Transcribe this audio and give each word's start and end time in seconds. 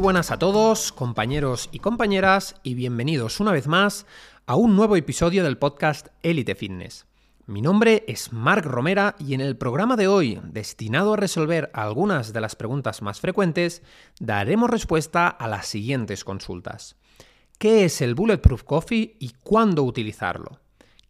Buenas 0.00 0.30
a 0.30 0.38
todos, 0.38 0.92
compañeros 0.92 1.68
y 1.72 1.78
compañeras, 1.78 2.54
y 2.62 2.72
bienvenidos 2.72 3.38
una 3.38 3.52
vez 3.52 3.66
más 3.66 4.06
a 4.46 4.56
un 4.56 4.74
nuevo 4.74 4.96
episodio 4.96 5.44
del 5.44 5.58
podcast 5.58 6.08
Elite 6.22 6.54
Fitness. 6.54 7.04
Mi 7.44 7.60
nombre 7.60 8.04
es 8.08 8.32
Marc 8.32 8.64
Romera 8.64 9.14
y 9.18 9.34
en 9.34 9.42
el 9.42 9.58
programa 9.58 9.96
de 9.96 10.08
hoy, 10.08 10.40
destinado 10.42 11.12
a 11.12 11.16
resolver 11.18 11.70
algunas 11.74 12.32
de 12.32 12.40
las 12.40 12.56
preguntas 12.56 13.02
más 13.02 13.20
frecuentes, 13.20 13.82
daremos 14.18 14.70
respuesta 14.70 15.28
a 15.28 15.48
las 15.48 15.66
siguientes 15.66 16.24
consultas. 16.24 16.96
¿Qué 17.58 17.84
es 17.84 18.00
el 18.00 18.14
Bulletproof 18.14 18.62
Coffee 18.62 19.18
y 19.20 19.34
cuándo 19.42 19.82
utilizarlo? 19.82 20.60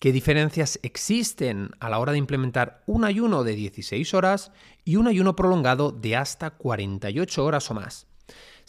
¿Qué 0.01 0.11
diferencias 0.11 0.81
existen 0.83 1.71
a 1.79 1.91
la 1.91 2.01
hora 2.01 2.11
de 2.11 2.19
implementar 2.19 2.83
un 2.87 3.05
ayuno 3.05 3.45
de 3.45 3.55
16 3.55 4.15
horas 4.15 4.51
y 4.85 4.97
un 4.97 5.07
ayuno 5.07 5.37
prolongado 5.37 5.93
de 5.93 6.17
hasta 6.17 6.51
48 6.51 7.45
horas 7.45 7.71
o 7.71 7.75
más? 7.75 8.10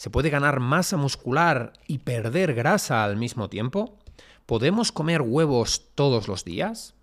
¿Se 0.02 0.10
puede 0.10 0.30
ganar 0.30 0.58
masa 0.58 0.96
muscular 0.96 1.74
y 1.86 1.98
perder 1.98 2.54
grasa 2.54 3.04
al 3.04 3.16
mismo 3.16 3.48
tiempo? 3.48 4.00
¿Podemos 4.46 4.90
comer 4.90 5.22
huevos 5.22 5.92
todos 5.94 6.26
los 6.26 6.44
días? 6.44 6.96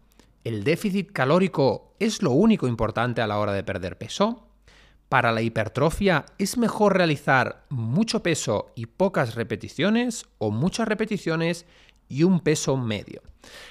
¿El 0.44 0.66
déficit 0.66 1.14
calórico 1.14 1.96
es 2.00 2.22
lo 2.22 2.32
único 2.32 2.68
importante 2.68 3.22
a 3.22 3.28
la 3.28 3.40
hora 3.40 3.54
de 3.54 3.64
perder 3.64 3.98
peso? 3.98 4.50
Para 5.08 5.32
la 5.32 5.42
hipertrofia, 5.42 6.26
¿es 6.40 6.58
mejor 6.58 6.98
realizar 6.98 7.64
mucho 7.70 8.22
peso 8.22 8.74
y 8.76 8.88
pocas 8.88 9.36
repeticiones 9.36 10.26
o 10.38 10.52
muchas 10.52 10.86
repeticiones 10.86 11.66
y 12.10 12.24
un 12.24 12.42
peso 12.42 12.76
medio? 12.76 13.22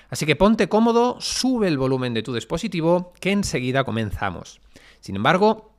Así 0.08 0.24
que 0.24 0.36
ponte 0.36 0.70
cómodo, 0.70 1.20
sube 1.20 1.68
el 1.68 1.76
volumen 1.76 2.14
de 2.14 2.22
tu 2.22 2.32
dispositivo, 2.32 3.12
que 3.20 3.32
enseguida 3.32 3.84
comenzamos. 3.84 4.62
Sin 5.00 5.16
embargo, 5.16 5.77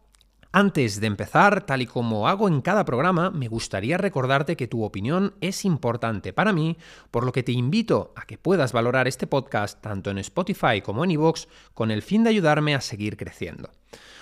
antes 0.52 1.00
de 1.00 1.08
empezar, 1.08 1.66
tal 1.66 1.84
y 1.84 1.86
como 1.86 2.28
hago 2.28 2.48
en 2.48 2.62
cada 2.62 2.84
programa, 2.84 3.30
me 3.30 3.48
gustaría 3.48 3.98
recordarte 3.98 4.58
que 4.58 4.68
tu 4.68 4.84
opinión 4.84 5.36
es 5.42 5.64
importante 5.64 6.34
para 6.34 6.54
mí, 6.54 6.78
por 7.12 7.24
lo 7.24 7.32
que 7.32 7.44
te 7.44 7.52
invito 7.52 8.14
a 8.16 8.26
que 8.26 8.40
puedas 8.40 8.74
valorar 8.74 9.08
este 9.08 9.28
podcast 9.28 9.80
tanto 9.80 10.10
en 10.10 10.18
Spotify 10.18 10.82
como 10.84 11.04
en 11.04 11.12
iVoox 11.12 11.46
con 11.76 11.92
el 11.92 12.02
fin 12.02 12.24
de 12.24 12.32
ayudarme 12.32 12.74
a 12.74 12.82
seguir 12.82 13.16
creciendo. 13.16 13.70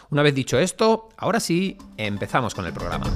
Una 0.09 0.21
vez 0.21 0.35
dicho 0.35 0.59
esto, 0.59 1.09
ahora 1.17 1.39
sí, 1.39 1.77
empezamos 1.97 2.53
con 2.53 2.65
el 2.65 2.73
programa. 2.73 3.07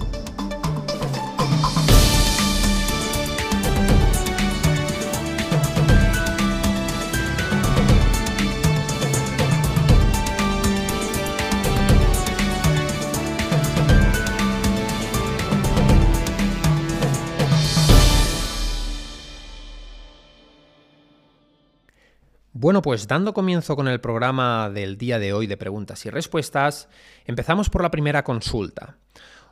Bueno, 22.62 22.84
pues 22.84 23.08
dando 23.08 23.34
comienzo 23.34 23.76
con 23.76 23.88
el 23.88 24.00
programa 24.00 24.70
del 24.70 24.96
día 24.96 25.18
de 25.18 25.34
hoy 25.34 25.48
de 25.48 25.58
preguntas 25.58 26.06
y 26.06 26.12
respuestas, 26.12 26.90
empezamos 27.26 27.72
por 27.72 27.82
la 27.82 27.90
primera 27.90 28.24
consulta. 28.24 28.98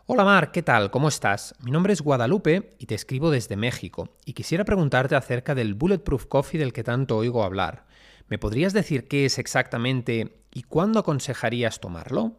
Hola 0.05 0.23
Mar, 0.23 0.51
¿qué 0.51 0.61
tal? 0.61 0.91
¿Cómo 0.91 1.07
estás? 1.07 1.55
Mi 1.59 1.71
nombre 1.71 1.91
es 1.91 2.03
Guadalupe 2.03 2.75
y 2.77 2.85
te 2.85 2.93
escribo 2.93 3.31
desde 3.31 3.55
México 3.55 4.09
y 4.25 4.33
quisiera 4.33 4.63
preguntarte 4.63 5.15
acerca 5.15 5.55
del 5.55 5.73
Bulletproof 5.73 6.27
Coffee 6.27 6.59
del 6.59 6.71
que 6.71 6.83
tanto 6.83 7.17
oigo 7.17 7.43
hablar. 7.43 7.87
¿Me 8.27 8.37
podrías 8.37 8.73
decir 8.73 9.07
qué 9.07 9.25
es 9.25 9.39
exactamente 9.39 10.43
y 10.53 10.61
cuándo 10.61 10.99
aconsejarías 10.99 11.79
tomarlo? 11.79 12.35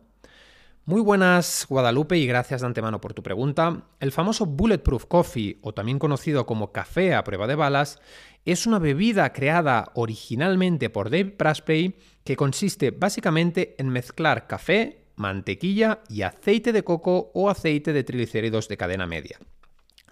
Muy 0.86 1.02
buenas, 1.02 1.66
Guadalupe, 1.68 2.16
y 2.16 2.26
gracias 2.26 2.62
de 2.62 2.66
antemano 2.66 3.00
por 3.00 3.12
tu 3.12 3.22
pregunta. 3.22 3.84
El 4.00 4.12
famoso 4.12 4.46
Bulletproof 4.46 5.04
Coffee, 5.04 5.58
o 5.62 5.72
también 5.72 5.98
conocido 5.98 6.46
como 6.46 6.72
café 6.72 7.14
a 7.14 7.22
prueba 7.22 7.46
de 7.46 7.54
balas, 7.54 8.00
es 8.46 8.66
una 8.66 8.78
bebida 8.78 9.32
creada 9.32 9.92
originalmente 9.94 10.88
por 10.88 11.10
Dave 11.10 11.26
Prasplay 11.26 11.96
que 12.24 12.34
consiste 12.34 12.90
básicamente 12.92 13.76
en 13.78 13.90
mezclar 13.90 14.46
café, 14.46 15.04
mantequilla 15.16 16.00
y 16.08 16.22
aceite 16.22 16.72
de 16.72 16.82
coco 16.82 17.30
o 17.34 17.50
aceite 17.50 17.92
de 17.92 18.02
triglicéridos 18.02 18.66
de 18.66 18.78
cadena 18.78 19.06
media. 19.06 19.38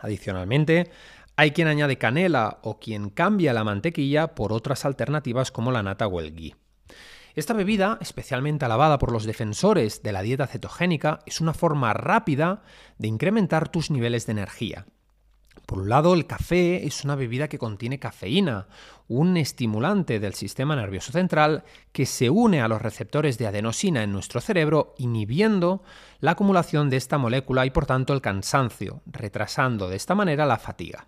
Adicionalmente, 0.00 0.90
hay 1.34 1.52
quien 1.52 1.68
añade 1.68 1.96
canela 1.96 2.58
o 2.62 2.78
quien 2.78 3.08
cambia 3.08 3.54
la 3.54 3.64
mantequilla 3.64 4.34
por 4.34 4.52
otras 4.52 4.84
alternativas 4.84 5.50
como 5.50 5.72
la 5.72 5.82
nata 5.82 6.06
o 6.06 6.20
el 6.20 6.34
ghee. 6.34 6.54
Esta 7.38 7.54
bebida, 7.54 7.98
especialmente 8.00 8.64
alabada 8.64 8.98
por 8.98 9.12
los 9.12 9.22
defensores 9.22 10.02
de 10.02 10.10
la 10.10 10.22
dieta 10.22 10.48
cetogénica, 10.48 11.20
es 11.24 11.40
una 11.40 11.54
forma 11.54 11.92
rápida 11.92 12.62
de 12.98 13.06
incrementar 13.06 13.68
tus 13.68 13.92
niveles 13.92 14.26
de 14.26 14.32
energía. 14.32 14.86
Por 15.64 15.78
un 15.78 15.88
lado, 15.88 16.14
el 16.14 16.26
café 16.26 16.84
es 16.84 17.04
una 17.04 17.14
bebida 17.14 17.46
que 17.46 17.56
contiene 17.56 18.00
cafeína, 18.00 18.66
un 19.06 19.36
estimulante 19.36 20.18
del 20.18 20.34
sistema 20.34 20.74
nervioso 20.74 21.12
central 21.12 21.62
que 21.92 22.06
se 22.06 22.28
une 22.28 22.60
a 22.60 22.66
los 22.66 22.82
receptores 22.82 23.38
de 23.38 23.46
adenosina 23.46 24.02
en 24.02 24.10
nuestro 24.10 24.40
cerebro, 24.40 24.96
inhibiendo 24.98 25.84
la 26.18 26.32
acumulación 26.32 26.90
de 26.90 26.96
esta 26.96 27.18
molécula 27.18 27.64
y 27.64 27.70
por 27.70 27.86
tanto 27.86 28.14
el 28.14 28.20
cansancio, 28.20 29.00
retrasando 29.06 29.88
de 29.88 29.94
esta 29.94 30.16
manera 30.16 30.44
la 30.44 30.58
fatiga. 30.58 31.06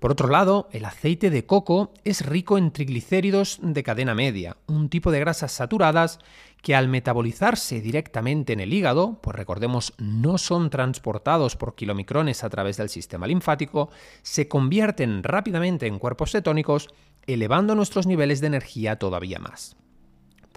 Por 0.00 0.12
otro 0.12 0.28
lado, 0.28 0.70
el 0.72 0.86
aceite 0.86 1.28
de 1.28 1.44
coco 1.44 1.92
es 2.04 2.24
rico 2.24 2.56
en 2.56 2.70
triglicéridos 2.72 3.58
de 3.62 3.82
cadena 3.82 4.14
media, 4.14 4.56
un 4.66 4.88
tipo 4.88 5.10
de 5.10 5.20
grasas 5.20 5.52
saturadas 5.52 6.18
que 6.62 6.74
al 6.74 6.88
metabolizarse 6.88 7.82
directamente 7.82 8.54
en 8.54 8.60
el 8.60 8.72
hígado, 8.72 9.18
pues 9.22 9.36
recordemos 9.36 9.92
no 9.98 10.38
son 10.38 10.70
transportados 10.70 11.54
por 11.54 11.74
kilomicrones 11.74 12.44
a 12.44 12.48
través 12.48 12.78
del 12.78 12.88
sistema 12.88 13.26
linfático, 13.26 13.90
se 14.22 14.48
convierten 14.48 15.22
rápidamente 15.22 15.86
en 15.86 15.98
cuerpos 15.98 16.32
cetónicos, 16.32 16.88
elevando 17.26 17.74
nuestros 17.74 18.06
niveles 18.06 18.40
de 18.40 18.46
energía 18.46 18.98
todavía 18.98 19.38
más. 19.38 19.76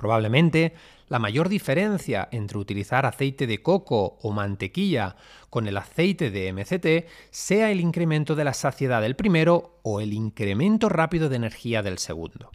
Probablemente 0.03 0.73
la 1.07 1.17
mayor 1.17 1.47
diferencia 1.47 2.27
entre 2.33 2.57
utilizar 2.57 3.05
aceite 3.05 3.47
de 3.47 3.63
coco 3.63 4.17
o 4.21 4.33
mantequilla 4.33 5.15
con 5.49 5.65
el 5.65 5.77
aceite 5.77 6.29
de 6.29 6.51
MCT 6.51 7.09
sea 7.31 7.71
el 7.71 7.79
incremento 7.79 8.35
de 8.35 8.43
la 8.43 8.53
saciedad 8.53 9.01
del 9.01 9.15
primero 9.15 9.79
o 9.81 10.01
el 10.01 10.11
incremento 10.11 10.89
rápido 10.89 11.29
de 11.29 11.37
energía 11.37 11.81
del 11.83 11.99
segundo. 11.99 12.51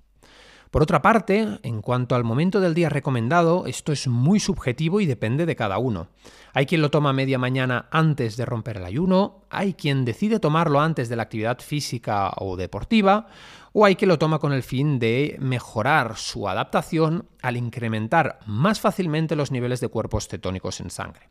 Por 0.71 0.83
otra 0.83 1.01
parte, 1.01 1.59
en 1.62 1.81
cuanto 1.81 2.15
al 2.15 2.25
momento 2.25 2.61
del 2.61 2.75
día 2.75 2.91
recomendado, 2.91 3.67
esto 3.67 3.91
es 3.91 4.06
muy 4.06 4.39
subjetivo 4.39 5.01
y 5.01 5.06
depende 5.06 5.47
de 5.47 5.56
cada 5.56 5.79
uno. 5.79 6.09
Hay 6.53 6.67
quien 6.67 6.83
lo 6.83 6.91
toma 6.91 7.15
media 7.15 7.39
mañana 7.39 7.87
antes 7.91 8.37
de 8.37 8.45
romper 8.45 8.77
el 8.77 8.84
ayuno, 8.84 9.45
hay 9.49 9.73
quien 9.73 10.05
decide 10.05 10.41
tomarlo 10.41 10.81
antes 10.81 11.09
de 11.09 11.17
la 11.17 11.23
actividad 11.23 11.61
física 11.61 12.33
o 12.37 12.56
deportiva, 12.56 13.29
o 13.73 13.87
hay 13.87 13.97
quien 13.97 14.11
lo 14.11 14.19
toma 14.19 14.41
con 14.41 14.53
el 14.53 14.62
fin 14.62 14.99
de 14.99 15.37
mejorar 15.41 16.17
su 16.17 16.49
adaptación 16.49 17.27
al 17.41 17.56
incrementar 17.56 18.39
más 18.45 18.79
fácilmente 18.79 19.37
los 19.37 19.50
niveles 19.50 19.81
de 19.81 19.89
cuerpos 19.89 20.29
cetónicos 20.29 20.81
en 20.81 20.91
sangre. 20.91 21.31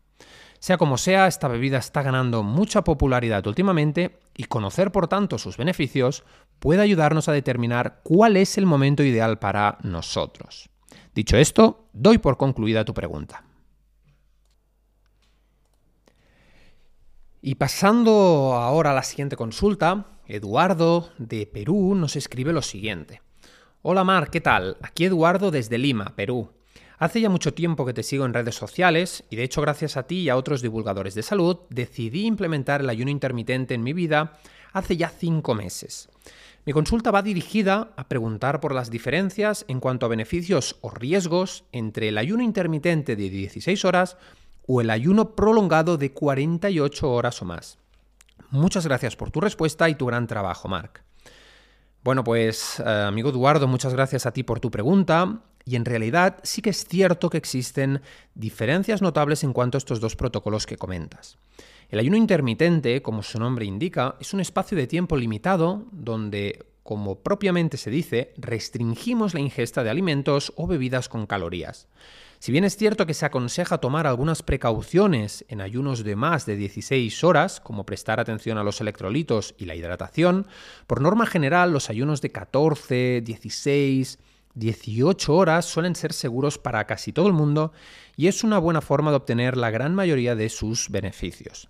Sea 0.59 0.78
como 0.78 0.97
sea, 0.97 1.28
esta 1.28 1.47
bebida 1.47 1.78
está 1.78 2.01
ganando 2.01 2.44
mucha 2.44 2.84
popularidad 2.84 3.45
últimamente 3.45 4.19
y 4.35 4.45
conocer 4.45 4.91
por 4.91 5.07
tanto 5.07 5.38
sus 5.38 5.57
beneficios 5.57 6.23
puede 6.59 6.81
ayudarnos 6.81 7.29
a 7.29 7.34
determinar 7.34 8.01
cuál 8.03 8.38
es 8.38 8.57
el 8.57 8.66
momento 8.66 9.03
ideal 9.03 9.38
para 9.40 9.78
nosotros. 9.84 10.69
Dicho 11.13 11.38
esto, 11.38 11.90
doy 11.94 12.18
por 12.18 12.38
concluida 12.38 12.85
tu 12.85 12.94
pregunta. 12.94 13.44
Y 17.42 17.56
pasando 17.56 18.53
ahora 18.56 18.92
a 18.92 18.95
la 18.95 19.03
siguiente 19.03 19.36
consulta, 19.36 20.07
Eduardo 20.25 21.12
de 21.18 21.45
Perú 21.45 21.95
nos 21.95 22.15
escribe 22.15 22.51
lo 22.51 22.62
siguiente. 22.62 23.21
Hola 23.83 24.03
Mar, 24.03 24.30
¿qué 24.30 24.42
tal? 24.42 24.77
Aquí 24.81 25.06
Eduardo 25.06 25.51
desde 25.51 25.77
Lima, 25.77 26.13
Perú. 26.15 26.50
Hace 27.00 27.22
ya 27.22 27.30
mucho 27.30 27.54
tiempo 27.54 27.86
que 27.86 27.94
te 27.94 28.02
sigo 28.02 28.26
en 28.26 28.34
redes 28.34 28.56
sociales 28.56 29.24
y 29.30 29.36
de 29.36 29.44
hecho 29.44 29.62
gracias 29.62 29.98
a 29.98 30.08
ti 30.08 30.22
y 30.22 30.30
a 30.30 30.36
otros 30.36 30.64
divulgadores 30.64 31.14
de 31.14 31.22
salud 31.22 31.58
decidí 31.70 32.26
implementar 32.26 32.82
el 32.82 32.90
ayuno 32.90 33.12
intermitente 33.12 33.76
en 33.76 33.84
mi 33.84 33.94
vida 33.94 34.40
hace 34.74 34.98
ya 34.98 35.10
cinco 35.10 35.54
meses. 35.54 36.10
Mi 36.66 36.74
consulta 36.74 37.12
va 37.12 37.22
dirigida 37.22 37.92
a 37.96 38.08
preguntar 38.08 38.60
por 38.60 38.74
las 38.74 38.90
diferencias 38.90 39.64
en 39.68 39.80
cuanto 39.80 40.06
a 40.06 40.10
beneficios 40.10 40.78
o 40.82 40.90
riesgos 40.90 41.66
entre 41.72 42.10
el 42.10 42.18
ayuno 42.18 42.44
intermitente 42.44 43.16
de 43.16 43.30
16 43.30 43.86
horas 43.86 44.18
o 44.66 44.82
el 44.82 44.90
ayuno 44.90 45.36
prolongado 45.36 45.98
de 45.98 46.12
48 46.12 47.12
horas 47.12 47.42
o 47.42 47.46
más. 47.46 47.78
Muchas 48.50 48.88
gracias 48.88 49.16
por 49.16 49.30
tu 49.32 49.40
respuesta 49.40 49.88
y 49.88 49.96
tu 49.96 50.08
gran 50.08 50.28
trabajo, 50.28 50.68
Mark. 50.68 51.04
Bueno, 52.04 52.24
pues 52.24 52.80
eh, 52.80 53.06
amigo 53.08 53.30
Eduardo, 53.30 53.68
muchas 53.68 53.94
gracias 53.94 54.26
a 54.26 54.32
ti 54.32 54.44
por 54.44 54.60
tu 54.60 54.72
pregunta. 54.72 55.42
Y 55.68 55.75
en 55.75 55.84
realidad 55.84 56.38
sí 56.44 56.62
que 56.62 56.69
es 56.69 56.86
cierto 56.86 57.30
que 57.30 57.38
existen 57.38 58.02
diferencias 58.36 59.02
notables 59.02 59.44
en 59.44 59.52
cuanto 59.52 59.75
a 59.78 59.80
estos 59.80 60.00
dos 60.00 60.16
protocolos 60.16 60.66
que 60.66 60.78
comentas. 60.78 61.38
El 61.90 62.00
ayuno 62.00 62.16
intermitente, 62.16 63.02
como 63.02 63.22
su 63.22 63.38
nombre 63.38 63.66
indica, 63.66 64.16
es 64.22 64.34
un 64.34 64.40
espacio 64.40 64.78
de 64.78 64.88
tiempo 64.88 65.18
limitado 65.18 65.84
donde, 65.92 66.66
como 66.84 67.19
propiamente 67.19 67.75
se 67.75 67.90
dice, 67.90 68.34
restringimos 68.38 69.34
la 69.34 69.42
ingesta 69.42 69.84
de 69.84 69.90
alimentos 69.90 70.54
o 70.56 70.68
bebidas 70.68 71.10
con 71.10 71.25
calorías. 71.25 71.90
Si 72.40 72.54
bien 72.54 72.63
es 72.63 72.78
cierto 72.78 73.06
que 73.06 73.13
se 73.13 73.25
aconseja 73.25 73.80
tomar 73.80 74.08
algunas 74.08 74.44
precauciones 74.44 75.44
en 75.50 75.60
ayunos 75.60 76.06
de 76.06 76.16
más 76.16 76.46
de 76.46 76.56
16 76.56 77.25
horas, 77.25 77.60
como 77.60 77.86
prestar 77.86 78.22
atención 78.22 78.58
a 78.58 78.63
los 78.63 78.80
electrolitos 78.80 79.54
y 79.58 79.66
la 79.66 79.75
hidratación, 79.75 80.48
por 80.86 81.02
norma 81.02 81.25
general 81.25 81.74
los 81.74 81.90
ayunos 81.90 82.22
de 82.22 82.31
14, 82.31 83.22
16, 83.22 84.20
18 84.57 85.36
horas 85.36 85.65
suelen 85.65 85.95
ser 85.95 86.13
seguros 86.13 86.57
para 86.57 86.86
casi 86.86 87.13
todo 87.13 87.27
el 87.27 87.33
mundo 87.33 87.71
y 88.15 88.27
es 88.27 88.44
una 88.44 88.57
buena 88.57 88.81
forma 88.81 89.12
de 89.12 89.18
obtener 89.18 89.57
la 89.57 89.69
gran 89.69 89.94
mayoría 89.94 90.36
de 90.36 90.50
sus 90.50 90.89
beneficios. 90.89 91.69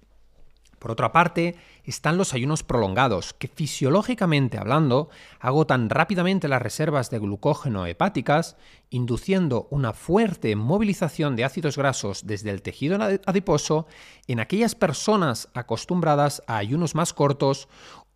Por 0.79 0.91
otra 0.91 1.11
parte, 1.11 1.55
están 1.85 2.17
los 2.17 2.35
ayunos 2.35 2.61
prolongados, 2.63 3.33
que 3.33 3.47
fisiológicamente 3.47 4.59
hablando 4.59 5.09
agotan 5.39 5.89
rápidamente 5.89 6.47
las 6.47 6.61
reservas 6.61 7.09
de 7.09 7.17
glucógeno 7.17 7.87
hepáticas, 7.87 8.57
induciendo 8.91 9.67
una 9.71 9.93
fuerte 9.93 10.55
movilización 10.55 11.35
de 11.35 11.45
ácidos 11.45 11.77
grasos 11.77 12.27
desde 12.27 12.51
el 12.51 12.61
tejido 12.61 12.99
adiposo 13.25 13.87
en 14.27 14.39
aquellas 14.39 14.75
personas 14.75 15.49
acostumbradas 15.55 16.43
a 16.45 16.57
ayunos 16.57 16.93
más 16.93 17.11
cortos 17.11 17.67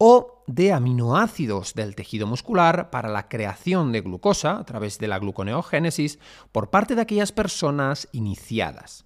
o 0.03 0.43
de 0.47 0.73
aminoácidos 0.73 1.75
del 1.75 1.93
tejido 1.93 2.25
muscular 2.25 2.89
para 2.89 3.07
la 3.07 3.29
creación 3.29 3.91
de 3.91 4.01
glucosa 4.01 4.57
a 4.57 4.63
través 4.63 4.97
de 4.97 5.07
la 5.07 5.19
gluconeogénesis 5.19 6.17
por 6.51 6.71
parte 6.71 6.95
de 6.95 7.01
aquellas 7.01 7.31
personas 7.31 8.07
iniciadas. 8.11 9.05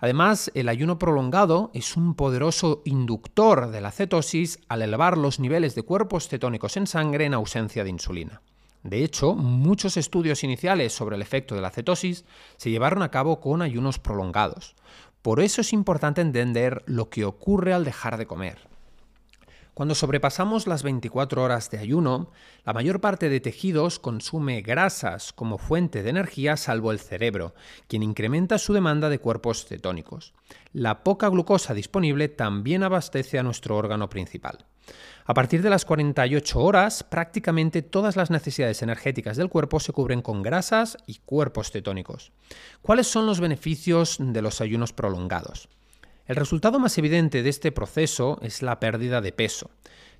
Además, 0.00 0.50
el 0.54 0.68
ayuno 0.68 0.98
prolongado 0.98 1.70
es 1.72 1.96
un 1.96 2.16
poderoso 2.16 2.82
inductor 2.84 3.70
de 3.70 3.80
la 3.80 3.92
cetosis 3.92 4.58
al 4.68 4.82
elevar 4.82 5.18
los 5.18 5.38
niveles 5.38 5.76
de 5.76 5.84
cuerpos 5.84 6.26
cetónicos 6.26 6.76
en 6.76 6.88
sangre 6.88 7.26
en 7.26 7.34
ausencia 7.34 7.84
de 7.84 7.90
insulina. 7.90 8.42
De 8.82 9.04
hecho, 9.04 9.36
muchos 9.36 9.96
estudios 9.96 10.42
iniciales 10.42 10.92
sobre 10.92 11.14
el 11.14 11.22
efecto 11.22 11.54
de 11.54 11.60
la 11.60 11.70
cetosis 11.70 12.24
se 12.56 12.70
llevaron 12.70 13.04
a 13.04 13.12
cabo 13.12 13.38
con 13.38 13.62
ayunos 13.62 14.00
prolongados. 14.00 14.74
Por 15.22 15.38
eso 15.38 15.60
es 15.60 15.72
importante 15.72 16.22
entender 16.22 16.82
lo 16.86 17.08
que 17.08 17.24
ocurre 17.24 17.72
al 17.72 17.84
dejar 17.84 18.18
de 18.18 18.26
comer. 18.26 18.73
Cuando 19.74 19.96
sobrepasamos 19.96 20.68
las 20.68 20.84
24 20.84 21.42
horas 21.42 21.68
de 21.68 21.78
ayuno, 21.78 22.30
la 22.64 22.72
mayor 22.72 23.00
parte 23.00 23.28
de 23.28 23.40
tejidos 23.40 23.98
consume 23.98 24.62
grasas 24.62 25.32
como 25.32 25.58
fuente 25.58 26.04
de 26.04 26.10
energía 26.10 26.56
salvo 26.56 26.92
el 26.92 27.00
cerebro, 27.00 27.56
quien 27.88 28.04
incrementa 28.04 28.58
su 28.58 28.72
demanda 28.72 29.08
de 29.08 29.18
cuerpos 29.18 29.66
cetónicos. 29.66 30.32
La 30.72 31.02
poca 31.02 31.28
glucosa 31.28 31.74
disponible 31.74 32.28
también 32.28 32.84
abastece 32.84 33.36
a 33.40 33.42
nuestro 33.42 33.76
órgano 33.76 34.08
principal. 34.08 34.64
A 35.24 35.34
partir 35.34 35.60
de 35.60 35.70
las 35.70 35.84
48 35.84 36.60
horas, 36.60 37.02
prácticamente 37.02 37.82
todas 37.82 38.14
las 38.14 38.30
necesidades 38.30 38.80
energéticas 38.82 39.36
del 39.36 39.48
cuerpo 39.48 39.80
se 39.80 39.92
cubren 39.92 40.22
con 40.22 40.42
grasas 40.42 40.98
y 41.06 41.16
cuerpos 41.24 41.72
cetónicos. 41.72 42.30
¿Cuáles 42.80 43.08
son 43.08 43.26
los 43.26 43.40
beneficios 43.40 44.18
de 44.20 44.40
los 44.42 44.60
ayunos 44.60 44.92
prolongados? 44.92 45.68
El 46.26 46.36
resultado 46.36 46.78
más 46.78 46.96
evidente 46.96 47.42
de 47.42 47.50
este 47.50 47.70
proceso 47.70 48.38
es 48.40 48.62
la 48.62 48.80
pérdida 48.80 49.20
de 49.20 49.32
peso. 49.32 49.70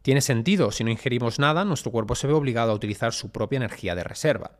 Tiene 0.02 0.20
sentido, 0.20 0.70
si 0.70 0.84
no 0.84 0.90
ingerimos 0.90 1.38
nada, 1.38 1.64
nuestro 1.64 1.90
cuerpo 1.90 2.14
se 2.14 2.26
ve 2.26 2.34
obligado 2.34 2.72
a 2.72 2.74
utilizar 2.74 3.14
su 3.14 3.30
propia 3.30 3.56
energía 3.56 3.94
de 3.94 4.04
reserva. 4.04 4.50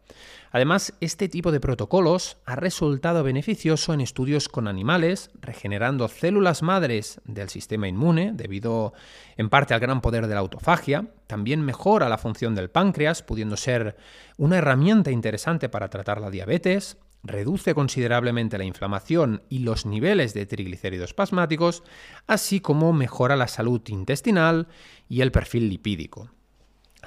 Además, 0.52 0.94
este 1.00 1.28
tipo 1.28 1.52
de 1.52 1.60
protocolos 1.60 2.38
ha 2.46 2.56
resultado 2.56 3.22
beneficioso 3.22 3.92
en 3.92 4.00
estudios 4.00 4.48
con 4.48 4.68
animales, 4.68 5.30
regenerando 5.42 6.08
células 6.08 6.62
madres 6.62 7.20
del 7.26 7.50
sistema 7.50 7.88
inmune, 7.88 8.32
debido 8.32 8.94
en 9.36 9.50
parte 9.50 9.74
al 9.74 9.80
gran 9.80 10.00
poder 10.00 10.28
de 10.28 10.34
la 10.34 10.40
autofagia. 10.40 11.08
También 11.26 11.60
mejora 11.60 12.08
la 12.08 12.16
función 12.16 12.54
del 12.54 12.70
páncreas, 12.70 13.22
pudiendo 13.22 13.58
ser 13.58 13.98
una 14.38 14.56
herramienta 14.56 15.10
interesante 15.10 15.68
para 15.68 15.90
tratar 15.90 16.22
la 16.22 16.30
diabetes, 16.30 16.96
reduce 17.24 17.74
considerablemente 17.74 18.58
la 18.58 18.64
inflamación 18.64 19.42
y 19.48 19.60
los 19.60 19.86
niveles 19.86 20.34
de 20.34 20.46
triglicéridos 20.46 21.14
plasmáticos, 21.14 21.82
así 22.26 22.60
como 22.60 22.92
mejora 22.92 23.34
la 23.34 23.48
salud 23.48 23.80
intestinal 23.88 24.68
y 25.08 25.22
el 25.22 25.32
perfil 25.32 25.68
lipídico. 25.68 26.30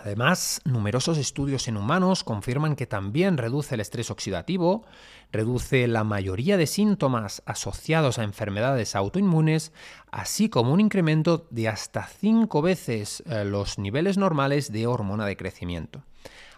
Además, 0.03 0.61
numerosos 0.63 1.17
estudios 1.17 1.67
en 1.67 1.77
humanos 1.77 2.23
confirman 2.23 2.75
que 2.75 2.85
también 2.85 3.37
reduce 3.37 3.75
el 3.75 3.81
estrés 3.81 4.11
oxidativo, 4.11 4.85
reduce 5.31 5.87
la 5.87 6.03
mayoría 6.03 6.57
de 6.57 6.67
síntomas 6.67 7.41
asociados 7.45 8.19
a 8.19 8.23
enfermedades 8.23 8.95
autoinmunes, 8.95 9.71
así 10.11 10.49
como 10.49 10.71
un 10.71 10.81
incremento 10.81 11.47
de 11.49 11.67
hasta 11.67 12.05
5 12.05 12.61
veces 12.61 13.23
eh, 13.25 13.43
los 13.43 13.79
niveles 13.79 14.17
normales 14.17 14.71
de 14.71 14.87
hormona 14.87 15.25
de 15.25 15.37
crecimiento. 15.37 16.03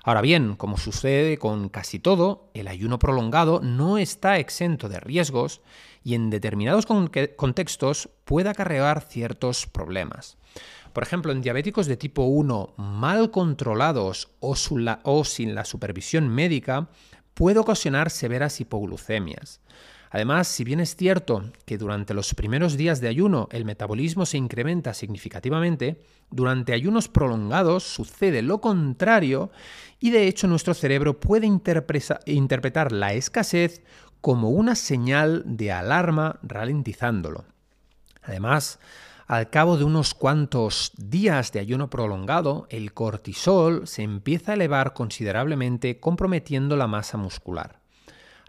Ahora 0.03 0.21
bien, 0.21 0.55
como 0.55 0.77
sucede 0.77 1.37
con 1.37 1.69
casi 1.69 1.99
todo, 1.99 2.49
el 2.53 2.67
ayuno 2.67 2.99
prolongado 2.99 3.59
no 3.61 3.97
está 3.97 4.39
exento 4.39 4.87
de 4.89 4.99
riesgos 4.99 5.61
y 6.03 6.15
en 6.15 6.29
determinados 6.29 6.85
contextos 6.85 8.09
puede 8.23 8.49
acarrear 8.49 9.01
ciertos 9.01 9.67
problemas. 9.67 10.37
Por 10.93 11.03
ejemplo, 11.03 11.31
en 11.31 11.41
diabéticos 11.41 11.85
de 11.87 11.97
tipo 11.97 12.23
1 12.23 12.73
mal 12.77 13.31
controlados 13.31 14.29
o, 14.39 14.55
o 15.03 15.23
sin 15.25 15.55
la 15.55 15.65
supervisión 15.65 16.29
médica, 16.29 16.89
puede 17.33 17.59
ocasionar 17.59 18.09
severas 18.09 18.59
hipoglucemias. 18.59 19.61
Además, 20.11 20.47
si 20.47 20.63
bien 20.63 20.79
es 20.79 20.95
cierto 20.95 21.51
que 21.65 21.77
durante 21.77 22.13
los 22.13 22.33
primeros 22.33 22.77
días 22.77 22.99
de 22.99 23.07
ayuno 23.07 23.47
el 23.51 23.63
metabolismo 23.63 24.25
se 24.25 24.37
incrementa 24.37 24.93
significativamente, 24.93 26.01
durante 26.31 26.73
ayunos 26.73 27.07
prolongados 27.07 27.83
sucede 27.83 28.41
lo 28.41 28.59
contrario 28.59 29.51
y 29.99 30.09
de 30.09 30.27
hecho 30.27 30.47
nuestro 30.47 30.73
cerebro 30.73 31.19
puede 31.19 31.45
interpretar 31.45 32.91
la 32.91 33.13
escasez 33.13 33.83
como 34.21 34.49
una 34.49 34.75
señal 34.75 35.43
de 35.45 35.71
alarma 35.71 36.39
ralentizándolo. 36.41 37.45
Además, 38.23 38.79
al 39.27 39.51
cabo 39.51 39.77
de 39.77 39.83
unos 39.83 40.15
cuantos 40.15 40.91
días 40.97 41.51
de 41.51 41.59
ayuno 41.59 41.91
prolongado, 41.91 42.65
el 42.71 42.93
cortisol 42.93 43.87
se 43.87 44.01
empieza 44.01 44.51
a 44.51 44.55
elevar 44.55 44.93
considerablemente 44.93 45.99
comprometiendo 45.99 46.75
la 46.75 46.87
masa 46.87 47.17
muscular. 47.17 47.78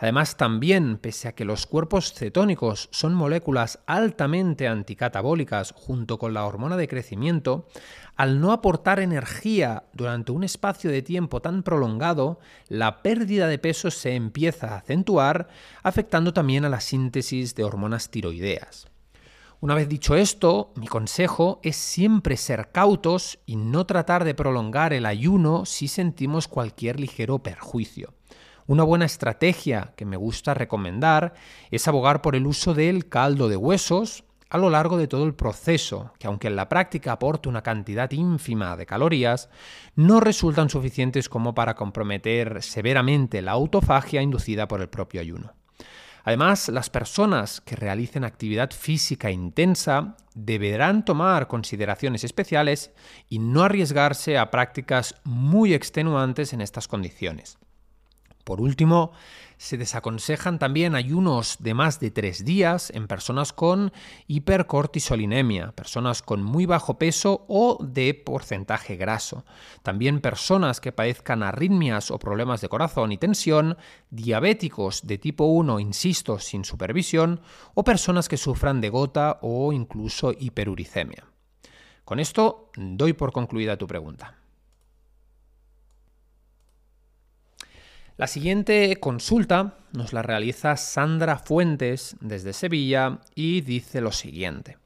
Además, 0.00 0.38
también, 0.38 0.97
pese 0.97 1.29
a 1.29 1.35
que 1.35 1.44
los 1.44 1.67
cuerpos 1.67 2.14
cetónicos 2.14 2.88
son 2.91 3.12
moléculas 3.12 3.81
altamente 3.85 4.67
anticatabólicas 4.67 5.73
junto 5.76 6.19
con 6.19 6.33
la 6.33 6.47
hormona 6.47 6.78
de 6.78 6.88
crecimiento, 6.88 7.69
al 8.16 8.40
no 8.40 8.52
aportar 8.52 8.99
energía 8.99 9.85
durante 9.92 10.33
un 10.33 10.42
espacio 10.42 10.90
de 10.90 11.02
tiempo 11.02 11.42
tan 11.42 11.62
prolongado, 11.62 12.40
la 12.69 13.02
pérdida 13.02 13.47
de 13.47 13.59
peso 13.59 13.90
se 13.90 14.14
empieza 14.14 14.69
a 14.69 14.78
acentuar, 14.78 15.49
afectando 15.83 16.33
también 16.33 16.64
a 16.64 16.71
la 16.71 16.80
síntesis 16.80 17.54
de 17.54 17.64
hormonas 17.64 18.11
tiroideas. 18.11 18.88
Una 19.61 19.75
vez 19.75 19.87
dicho 19.87 20.16
esto, 20.16 20.73
mi 20.76 20.87
consejo 20.87 21.61
es 21.62 21.76
siempre 21.76 22.38
ser 22.38 22.71
cautos 22.73 23.38
y 23.45 23.57
no 23.57 23.85
tratar 23.85 24.25
de 24.25 24.35
prolongar 24.35 24.95
el 24.95 25.04
ayuno 25.04 25.66
si 25.66 25.88
sentimos 25.88 26.49
cualquier 26.49 26.99
ligero 26.99 27.40
perjuicio. 27.40 28.14
Una 28.70 28.84
buena 28.84 29.04
estrategia 29.04 29.94
que 29.96 30.04
me 30.04 30.16
gusta 30.16 30.54
recomendar 30.54 31.34
es 31.72 31.88
abogar 31.88 32.22
por 32.22 32.36
el 32.36 32.46
uso 32.46 32.72
del 32.72 33.08
caldo 33.08 33.48
de 33.48 33.56
huesos 33.56 34.22
a 34.48 34.58
lo 34.58 34.70
largo 34.70 34.96
de 34.96 35.08
todo 35.08 35.24
el 35.24 35.34
proceso, 35.34 36.12
que 36.20 36.28
aunque 36.28 36.46
en 36.46 36.54
la 36.54 36.68
práctica 36.68 37.10
aporte 37.10 37.48
una 37.48 37.64
cantidad 37.64 38.08
ínfima 38.12 38.76
de 38.76 38.86
calorías, 38.86 39.50
no 39.96 40.20
resultan 40.20 40.70
suficientes 40.70 41.28
como 41.28 41.52
para 41.52 41.74
comprometer 41.74 42.62
severamente 42.62 43.42
la 43.42 43.50
autofagia 43.50 44.22
inducida 44.22 44.68
por 44.68 44.80
el 44.80 44.88
propio 44.88 45.20
ayuno. 45.20 45.52
Además, 46.22 46.68
las 46.68 46.90
personas 46.90 47.60
que 47.60 47.74
realicen 47.74 48.22
actividad 48.22 48.70
física 48.70 49.32
intensa 49.32 50.14
deberán 50.36 51.04
tomar 51.04 51.48
consideraciones 51.48 52.22
especiales 52.22 52.92
y 53.28 53.40
no 53.40 53.64
arriesgarse 53.64 54.38
a 54.38 54.52
prácticas 54.52 55.16
muy 55.24 55.74
extenuantes 55.74 56.52
en 56.52 56.60
estas 56.60 56.86
condiciones. 56.86 57.58
Por 58.44 58.61
último, 58.61 59.12
se 59.59 59.76
desaconsejan 59.76 60.59
también 60.59 60.94
ayunos 60.94 61.56
de 61.61 61.75
más 61.75 62.00
de 62.00 62.11
tres 62.11 62.47
días 62.47 62.90
en 62.94 63.06
personas 63.06 63.52
con 63.52 63.92
hipercortisolinemia, 64.26 65.73
personas 65.73 66.23
con 66.23 66.42
muy 66.42 66.64
bajo 66.64 66.99
peso 66.99 67.44
o 67.47 67.76
de 67.82 68.14
porcentaje 68.14 68.97
graso. 68.97 69.44
También 69.82 70.20
personas 70.20 70.80
que 70.80 70.92
padezcan 70.92 71.42
arritmias 71.42 72.11
o 72.11 72.18
problemas 72.18 72.62
de 72.62 72.70
corazón 72.70 73.12
y 73.12 73.18
tensión, 73.18 73.76
diabéticos 74.09 75.06
de 75.06 75.18
tipo 75.18 75.44
1, 75.44 75.78
insisto, 75.78 76.38
sin 76.38 76.64
supervisión, 76.64 77.42
o 77.75 77.85
personas 77.85 78.28
que 78.28 78.38
sufran 78.38 78.80
de 78.80 78.88
gota 78.88 79.38
o 79.42 79.75
incluso 79.75 80.32
hiperuricemia. 80.32 81.26
Con 82.06 82.18
esto 82.18 82.70
doy 82.76 83.12
por 83.12 83.30
concluida 83.32 83.76
tu 83.76 83.87
pregunta. 83.87 84.39
La 88.20 88.26
siguiente 88.26 88.98
consulta 89.00 89.78
nos 89.94 90.12
la 90.12 90.20
realiza 90.20 90.76
Sandra 90.76 91.38
Fuentes 91.38 92.16
desde 92.20 92.52
Sevilla 92.52 93.20
y 93.34 93.62
dice 93.62 94.02
lo 94.02 94.12
siguiente. 94.12 94.76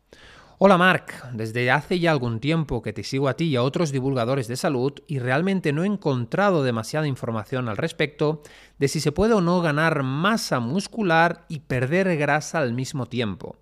Hola 0.58 0.78
Marc, 0.78 1.32
desde 1.32 1.68
hace 1.72 1.98
ya 1.98 2.12
algún 2.12 2.38
tiempo 2.38 2.80
que 2.80 2.92
te 2.92 3.02
sigo 3.02 3.26
a 3.26 3.34
ti 3.34 3.46
y 3.46 3.56
a 3.56 3.64
otros 3.64 3.90
divulgadores 3.90 4.46
de 4.46 4.54
salud 4.54 4.92
y 5.08 5.18
realmente 5.18 5.72
no 5.72 5.82
he 5.82 5.88
encontrado 5.88 6.62
demasiada 6.62 7.08
información 7.08 7.68
al 7.68 7.76
respecto 7.76 8.40
de 8.78 8.86
si 8.86 9.00
se 9.00 9.10
puede 9.10 9.34
o 9.34 9.40
no 9.40 9.60
ganar 9.60 10.04
masa 10.04 10.60
muscular 10.60 11.44
y 11.48 11.58
perder 11.58 12.16
grasa 12.16 12.60
al 12.60 12.72
mismo 12.72 13.06
tiempo. 13.06 13.56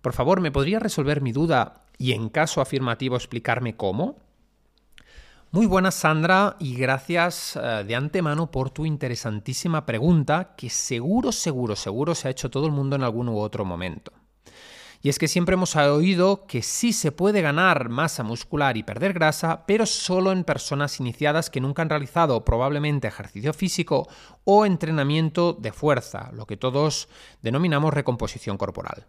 Por 0.00 0.14
favor, 0.14 0.40
¿me 0.40 0.50
podría 0.50 0.78
resolver 0.78 1.20
mi 1.20 1.32
duda 1.32 1.82
y 1.98 2.12
en 2.12 2.30
caso 2.30 2.62
afirmativo 2.62 3.16
explicarme 3.16 3.76
cómo? 3.76 4.16
Muy 5.52 5.66
buenas 5.66 5.96
Sandra 5.96 6.54
y 6.60 6.76
gracias 6.76 7.56
eh, 7.56 7.82
de 7.84 7.96
antemano 7.96 8.52
por 8.52 8.70
tu 8.70 8.86
interesantísima 8.86 9.84
pregunta 9.84 10.54
que 10.56 10.70
seguro, 10.70 11.32
seguro, 11.32 11.74
seguro 11.74 12.14
se 12.14 12.28
ha 12.28 12.30
hecho 12.30 12.50
todo 12.50 12.66
el 12.66 12.72
mundo 12.72 12.94
en 12.94 13.02
algún 13.02 13.28
u 13.28 13.36
otro 13.36 13.64
momento. 13.64 14.12
Y 15.02 15.08
es 15.08 15.18
que 15.18 15.26
siempre 15.26 15.54
hemos 15.54 15.74
oído 15.74 16.46
que 16.46 16.62
sí 16.62 16.92
se 16.92 17.10
puede 17.10 17.42
ganar 17.42 17.88
masa 17.88 18.22
muscular 18.22 18.76
y 18.76 18.84
perder 18.84 19.12
grasa, 19.12 19.66
pero 19.66 19.86
solo 19.86 20.30
en 20.30 20.44
personas 20.44 21.00
iniciadas 21.00 21.50
que 21.50 21.60
nunca 21.60 21.82
han 21.82 21.90
realizado 21.90 22.44
probablemente 22.44 23.08
ejercicio 23.08 23.52
físico 23.52 24.06
o 24.44 24.64
entrenamiento 24.64 25.52
de 25.52 25.72
fuerza, 25.72 26.30
lo 26.32 26.46
que 26.46 26.58
todos 26.58 27.08
denominamos 27.42 27.92
recomposición 27.92 28.56
corporal. 28.56 29.08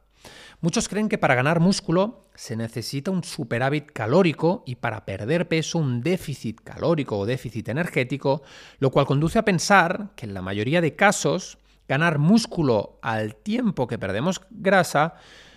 Muchos 0.62 0.88
creen 0.88 1.10
que 1.10 1.18
para 1.18 1.34
ganar 1.34 1.60
músculo 1.60 2.28
se 2.36 2.56
necesita 2.56 3.10
un 3.10 3.24
superávit 3.24 3.92
calórico 3.92 4.62
y 4.68 4.76
para 4.76 5.06
perder 5.06 5.48
peso 5.48 5.80
un 5.80 6.02
déficit 6.02 6.62
calórico 6.62 7.18
o 7.18 7.26
déficit 7.26 7.70
energético, 7.70 8.44
lo 8.78 8.92
cual 8.92 9.08
conduce 9.08 9.40
a 9.40 9.46
pensar 9.46 10.12
que 10.16 10.28
en 10.28 10.36
la 10.36 10.44
mayoría 10.44 10.80
de 10.80 10.96
casos 10.96 11.58
ganar 11.88 12.20
músculo 12.20 13.00
al 13.02 13.36
tiempo 13.36 13.88
que 13.88 13.98
perdemos 13.98 14.40
grasa 14.52 15.16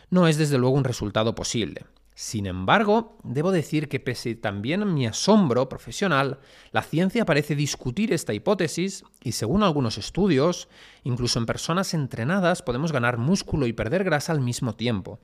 no 0.09 0.27
es 0.27 0.39
desde 0.39 0.57
luego 0.57 0.75
un 0.75 0.85
resultado 0.85 1.35
posible. 1.35 1.85
Sin 2.15 2.47
embargo, 2.47 3.19
debo 3.25 3.51
decir 3.51 3.89
que 3.89 3.99
pese 3.99 4.37
también 4.37 4.83
a 4.83 4.85
mi 4.85 5.05
asombro 5.05 5.69
profesional, 5.69 6.39
la 6.71 6.83
ciencia 6.83 7.25
parece 7.25 7.57
discutir 7.57 8.13
esta 8.13 8.33
hipótesis 8.33 9.05
y 9.23 9.33
según 9.33 9.65
algunos 9.65 9.99
estudios, 9.99 10.69
incluso 11.03 11.41
en 11.41 11.47
personas 11.47 11.93
entrenadas 11.93 12.63
podemos 12.63 12.93
ganar 12.93 13.19
músculo 13.19 13.67
y 13.67 13.73
perder 13.73 14.05
grasa 14.05 14.33
al 14.33 14.41
mismo 14.41 14.77
tiempo. 14.77 15.19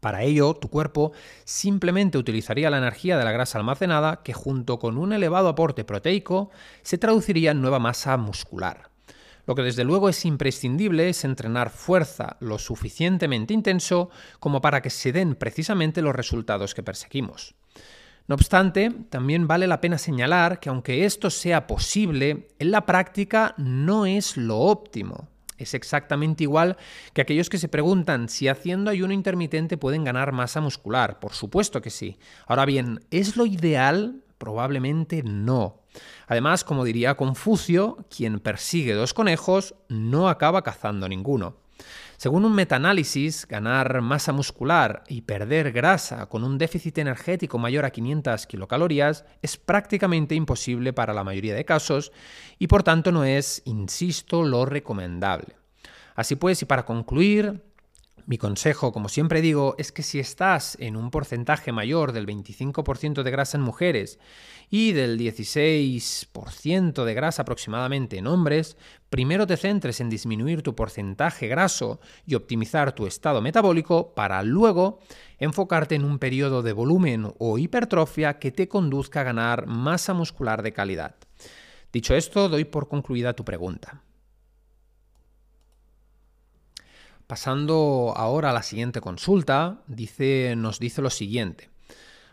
Para 0.00 0.24
ello, 0.24 0.54
tu 0.54 0.68
cuerpo 0.68 1.12
simplemente 1.44 2.18
utilizaría 2.18 2.70
la 2.70 2.78
energía 2.78 3.16
de 3.16 3.24
la 3.24 3.32
grasa 3.32 3.58
almacenada 3.58 4.22
que 4.24 4.32
junto 4.32 4.80
con 4.80 4.98
un 4.98 5.12
elevado 5.12 5.48
aporte 5.48 5.84
proteico 5.84 6.50
se 6.82 6.98
traduciría 6.98 7.52
en 7.52 7.62
nueva 7.62 7.78
masa 7.78 8.16
muscular. 8.16 8.89
Lo 9.46 9.54
que 9.54 9.62
desde 9.62 9.84
luego 9.84 10.08
es 10.08 10.24
imprescindible 10.24 11.08
es 11.08 11.24
entrenar 11.24 11.70
fuerza 11.70 12.36
lo 12.40 12.58
suficientemente 12.58 13.54
intenso 13.54 14.10
como 14.38 14.60
para 14.60 14.82
que 14.82 14.90
se 14.90 15.12
den 15.12 15.34
precisamente 15.34 16.02
los 16.02 16.14
resultados 16.14 16.74
que 16.74 16.82
perseguimos. 16.82 17.54
No 18.26 18.34
obstante, 18.36 18.92
también 19.10 19.48
vale 19.48 19.66
la 19.66 19.80
pena 19.80 19.98
señalar 19.98 20.60
que 20.60 20.68
aunque 20.68 21.04
esto 21.04 21.30
sea 21.30 21.66
posible, 21.66 22.48
en 22.58 22.70
la 22.70 22.86
práctica 22.86 23.54
no 23.58 24.06
es 24.06 24.36
lo 24.36 24.58
óptimo. 24.58 25.28
Es 25.60 25.74
exactamente 25.74 26.44
igual 26.44 26.76
que 27.12 27.20
aquellos 27.20 27.50
que 27.50 27.58
se 27.58 27.68
preguntan 27.68 28.28
si 28.28 28.48
haciendo 28.48 28.90
ayuno 28.90 29.12
intermitente 29.12 29.76
pueden 29.76 30.04
ganar 30.04 30.32
masa 30.32 30.60
muscular. 30.60 31.20
Por 31.20 31.32
supuesto 31.32 31.82
que 31.82 31.90
sí. 31.90 32.18
Ahora 32.46 32.64
bien, 32.64 33.00
¿es 33.10 33.36
lo 33.36 33.44
ideal? 33.44 34.22
Probablemente 34.40 35.22
no. 35.22 35.82
Además, 36.26 36.64
como 36.64 36.84
diría 36.84 37.14
Confucio, 37.14 37.98
quien 38.08 38.40
persigue 38.40 38.94
dos 38.94 39.12
conejos 39.12 39.74
no 39.90 40.30
acaba 40.30 40.62
cazando 40.62 41.06
ninguno. 41.10 41.58
Según 42.16 42.46
un 42.46 42.54
metaanálisis, 42.54 43.46
ganar 43.46 44.00
masa 44.00 44.32
muscular 44.32 45.04
y 45.08 45.20
perder 45.20 45.72
grasa 45.72 46.26
con 46.30 46.42
un 46.42 46.56
déficit 46.56 46.96
energético 46.96 47.58
mayor 47.58 47.84
a 47.84 47.90
500 47.90 48.46
kilocalorías 48.46 49.26
es 49.42 49.58
prácticamente 49.58 50.34
imposible 50.34 50.94
para 50.94 51.12
la 51.12 51.22
mayoría 51.22 51.54
de 51.54 51.66
casos 51.66 52.10
y 52.58 52.66
por 52.66 52.82
tanto 52.82 53.12
no 53.12 53.24
es, 53.24 53.60
insisto, 53.66 54.42
lo 54.42 54.64
recomendable. 54.64 55.54
Así 56.14 56.36
pues, 56.36 56.62
y 56.62 56.64
para 56.64 56.86
concluir, 56.86 57.62
mi 58.26 58.38
consejo, 58.38 58.92
como 58.92 59.08
siempre 59.08 59.40
digo, 59.40 59.74
es 59.78 59.92
que 59.92 60.02
si 60.02 60.18
estás 60.18 60.76
en 60.80 60.96
un 60.96 61.10
porcentaje 61.10 61.72
mayor 61.72 62.12
del 62.12 62.26
25% 62.26 63.22
de 63.22 63.30
grasa 63.30 63.56
en 63.56 63.62
mujeres 63.62 64.18
y 64.70 64.92
del 64.92 65.18
16% 65.18 67.04
de 67.04 67.14
grasa 67.14 67.42
aproximadamente 67.42 68.18
en 68.18 68.26
hombres, 68.26 68.76
primero 69.08 69.46
te 69.46 69.56
centres 69.56 70.00
en 70.00 70.10
disminuir 70.10 70.62
tu 70.62 70.74
porcentaje 70.74 71.48
graso 71.48 72.00
y 72.26 72.34
optimizar 72.34 72.92
tu 72.94 73.06
estado 73.06 73.40
metabólico 73.40 74.14
para 74.14 74.42
luego 74.42 75.00
enfocarte 75.38 75.94
en 75.94 76.04
un 76.04 76.18
periodo 76.18 76.62
de 76.62 76.72
volumen 76.72 77.32
o 77.38 77.58
hipertrofia 77.58 78.38
que 78.38 78.52
te 78.52 78.68
conduzca 78.68 79.22
a 79.22 79.24
ganar 79.24 79.66
masa 79.66 80.14
muscular 80.14 80.62
de 80.62 80.72
calidad. 80.72 81.16
Dicho 81.92 82.14
esto, 82.14 82.48
doy 82.48 82.64
por 82.64 82.88
concluida 82.88 83.32
tu 83.32 83.44
pregunta. 83.44 84.02
Pasando 87.30 88.12
ahora 88.16 88.50
a 88.50 88.52
la 88.52 88.64
siguiente 88.64 89.00
consulta, 89.00 89.84
dice, 89.86 90.56
nos 90.56 90.80
dice 90.80 91.00
lo 91.00 91.10
siguiente. 91.10 91.70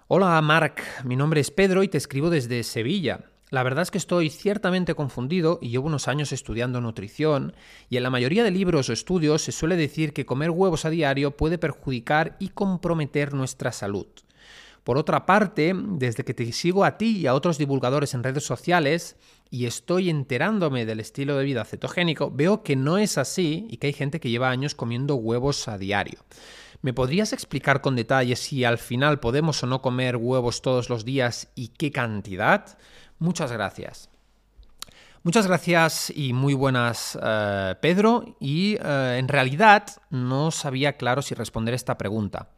Hola 0.07 0.41
Marc, 0.41 0.81
mi 1.03 1.15
nombre 1.15 1.39
es 1.39 1.51
Pedro 1.51 1.83
y 1.83 1.87
te 1.87 1.99
escribo 1.99 2.31
desde 2.31 2.63
Sevilla. 2.63 3.19
La 3.51 3.61
verdad 3.61 3.83
es 3.83 3.91
que 3.91 3.99
estoy 3.99 4.31
ciertamente 4.31 4.95
confundido 4.95 5.59
y 5.61 5.69
llevo 5.69 5.85
unos 5.85 6.07
años 6.07 6.31
estudiando 6.31 6.81
nutrición 6.81 7.53
y 7.91 7.97
en 7.97 8.01
la 8.01 8.09
mayoría 8.09 8.43
de 8.43 8.49
libros 8.49 8.89
o 8.89 8.93
estudios 8.93 9.43
se 9.43 9.51
suele 9.51 9.75
decir 9.75 10.13
que 10.13 10.25
comer 10.25 10.49
huevos 10.49 10.83
a 10.83 10.89
diario 10.89 11.37
puede 11.37 11.59
perjudicar 11.59 12.35
y 12.39 12.49
comprometer 12.49 13.35
nuestra 13.35 13.71
salud. 13.71 14.07
Por 14.87 14.97
otra 14.97 15.25
parte, 15.25 15.73
desde 15.75 16.23
que 16.23 16.33
te 16.33 16.49
sigo 16.53 16.85
a 16.85 16.97
ti 16.97 17.17
y 17.17 17.27
a 17.27 17.33
otros 17.33 17.57
divulgadores 17.57 18.13
en 18.13 18.23
redes 18.23 18.45
sociales 18.45 19.17
y 19.49 19.65
estoy 19.65 20.09
enterándome 20.09 20.85
del 20.85 21.01
estilo 21.01 21.35
de 21.35 21.43
vida 21.43 21.65
cetogénico, 21.65 22.31
veo 22.31 22.63
que 22.63 22.77
no 22.77 22.97
es 22.97 23.17
así 23.17 23.67
y 23.69 23.75
que 23.75 23.87
hay 23.87 23.93
gente 23.93 24.21
que 24.21 24.29
lleva 24.29 24.49
años 24.49 24.75
comiendo 24.75 25.15
huevos 25.15 25.67
a 25.67 25.77
diario. 25.77 26.23
¿Me 26.81 26.93
podrías 26.93 27.33
explicar 27.33 27.81
con 27.81 27.97
detalle 27.97 28.37
si 28.37 28.63
al 28.63 28.77
final 28.77 29.19
podemos 29.19 29.61
o 29.61 29.67
no 29.67 29.81
comer 29.81 30.15
huevos 30.15 30.61
todos 30.61 30.89
los 30.89 31.03
días 31.03 31.49
y 31.53 31.67
qué 31.67 31.91
cantidad? 31.91 32.77
Muchas 33.19 33.51
gracias. 33.51 34.09
Muchas 35.23 35.47
gracias 35.47 36.13
y 36.15 36.31
muy 36.31 36.53
buenas, 36.53 37.19
eh, 37.21 37.75
Pedro. 37.81 38.37
Y 38.39 38.77
eh, 38.81 39.17
en 39.19 39.27
realidad 39.27 39.83
no 40.09 40.51
sabía 40.51 40.93
claro 40.93 41.21
si 41.21 41.35
responder 41.35 41.73
esta 41.73 41.97
pregunta. 41.97 42.51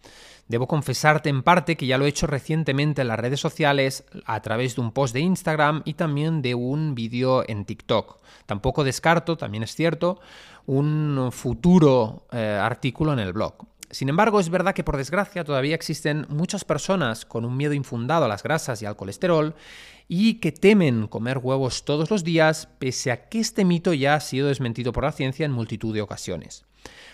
Debo 0.49 0.67
confesarte 0.67 1.29
en 1.29 1.43
parte 1.43 1.77
que 1.77 1.85
ya 1.85 1.99
lo 1.99 2.05
he 2.05 2.09
hecho 2.09 2.25
recientemente 2.25 3.03
en 3.03 3.07
las 3.07 3.19
redes 3.19 3.39
sociales 3.39 4.03
a 4.25 4.41
través 4.41 4.75
de 4.75 4.81
un 4.81 4.91
post 4.91 5.13
de 5.13 5.19
Instagram 5.19 5.83
y 5.85 5.93
también 5.93 6.41
de 6.41 6.55
un 6.55 6.95
vídeo 6.95 7.47
en 7.47 7.65
TikTok. 7.65 8.17
Tampoco 8.47 8.83
descarto, 8.83 9.37
también 9.37 9.61
es 9.61 9.75
cierto, 9.75 10.19
un 10.65 11.29
futuro 11.31 12.25
eh, 12.31 12.59
artículo 12.59 13.13
en 13.13 13.19
el 13.19 13.31
blog. 13.31 13.53
Sin 13.91 14.09
embargo, 14.09 14.39
es 14.39 14.49
verdad 14.49 14.73
que 14.73 14.83
por 14.83 14.97
desgracia 14.97 15.43
todavía 15.43 15.75
existen 15.75 16.25
muchas 16.29 16.65
personas 16.65 17.25
con 17.25 17.45
un 17.45 17.55
miedo 17.55 17.73
infundado 17.73 18.25
a 18.25 18.27
las 18.27 18.41
grasas 18.41 18.81
y 18.81 18.87
al 18.87 18.95
colesterol 18.95 19.53
y 20.07 20.35
que 20.35 20.51
temen 20.51 21.07
comer 21.07 21.37
huevos 21.37 21.85
todos 21.85 22.09
los 22.09 22.23
días, 22.23 22.67
pese 22.79 23.11
a 23.11 23.29
que 23.29 23.39
este 23.39 23.65
mito 23.65 23.93
ya 23.93 24.15
ha 24.15 24.19
sido 24.19 24.47
desmentido 24.47 24.93
por 24.93 25.03
la 25.03 25.11
ciencia 25.11 25.45
en 25.45 25.51
multitud 25.51 25.93
de 25.93 26.01
ocasiones. 26.01 26.65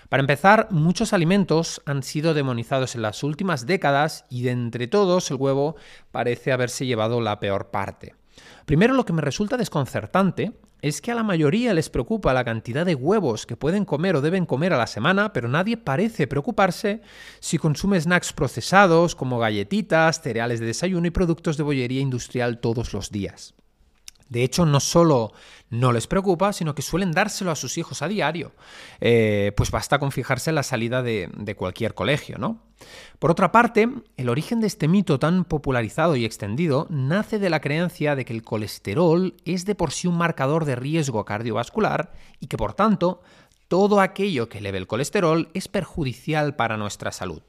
Para 0.09 0.21
empezar, 0.21 0.67
muchos 0.71 1.13
alimentos 1.13 1.81
han 1.85 2.03
sido 2.03 2.33
demonizados 2.33 2.95
en 2.95 3.01
las 3.01 3.24
últimas 3.24 3.65
décadas 3.65 4.25
y 4.29 4.43
de 4.43 4.51
entre 4.51 4.88
todos 4.88 5.29
el 5.31 5.38
huevo 5.38 5.75
parece 6.12 6.51
haberse 6.51 6.85
llevado 6.85 7.21
la 7.21 7.39
peor 7.39 7.71
parte. 7.71 8.15
Primero 8.65 8.93
lo 8.93 9.05
que 9.05 9.13
me 9.13 9.21
resulta 9.21 9.57
desconcertante 9.57 10.53
es 10.81 11.01
que 11.01 11.12
a 11.12 11.15
la 11.15 11.24
mayoría 11.24 11.74
les 11.74 11.89
preocupa 11.89 12.33
la 12.33 12.43
cantidad 12.43 12.85
de 12.85 12.93
huevos 12.93 13.45
que 13.45 13.57
pueden 13.57 13.85
comer 13.85 14.15
o 14.15 14.21
deben 14.21 14.45
comer 14.45 14.74
a 14.74 14.77
la 14.77 14.88
semana, 14.88 15.33
pero 15.33 15.47
nadie 15.47 15.77
parece 15.77 16.27
preocuparse 16.27 17.01
si 17.39 17.57
consume 17.57 18.00
snacks 18.00 18.33
procesados 18.33 19.15
como 19.15 19.39
galletitas, 19.39 20.21
cereales 20.21 20.59
de 20.59 20.67
desayuno 20.67 21.07
y 21.07 21.12
productos 21.12 21.57
de 21.57 21.63
bollería 21.63 22.01
industrial 22.01 22.59
todos 22.59 22.93
los 22.93 23.09
días. 23.09 23.55
De 24.29 24.44
hecho, 24.44 24.65
no 24.65 24.79
solo 24.79 25.34
no 25.70 25.91
les 25.91 26.08
preocupa, 26.08 26.53
sino 26.53 26.75
que 26.75 26.82
suelen 26.82 27.12
dárselo 27.12 27.51
a 27.51 27.55
sus 27.55 27.77
hijos 27.77 28.01
a 28.01 28.08
diario. 28.08 28.53
Eh, 29.01 29.51
pues 29.55 29.72
basta 29.72 30.00
con 30.00 30.12
fijarse 30.12 30.51
en 30.51 30.55
la 30.55 30.63
salida 30.63 31.01
de, 31.01 31.29
de, 31.36 31.55
cualquier 31.55 31.94
colegio, 31.94 32.38
¿no? 32.38 32.62
Por 33.20 33.32
otra 33.32 33.51
parte, 33.51 33.89
el 34.17 34.29
origen 34.29 34.62
de 34.62 34.67
este 34.67 34.88
mito 34.88 35.20
tan 35.20 35.46
popularizado 35.46 36.15
y 36.15 36.25
extendido 36.25 36.88
nace 36.89 37.39
de 37.39 37.50
la 37.50 37.62
creencia 37.62 38.15
de 38.15 38.25
que 38.25 38.34
el 38.34 38.44
colesterol 38.44 39.36
es 39.46 39.65
de 39.65 39.75
por 39.75 39.91
sí 39.91 40.08
un 40.08 40.17
marcador 40.17 40.65
de 40.65 40.75
riesgo 40.75 41.25
cardiovascular 41.25 42.12
y 42.39 42.48
que 42.48 42.58
por 42.58 42.74
tanto 42.74 43.22
todo 43.67 44.01
aquello 44.01 44.50
que 44.50 44.60
eleve 44.60 44.77
el 44.77 44.88
colesterol 44.88 45.50
es 45.53 45.67
perjudicial 45.67 46.55
para 46.55 46.77
nuestra 46.77 47.12
salud. 47.12 47.41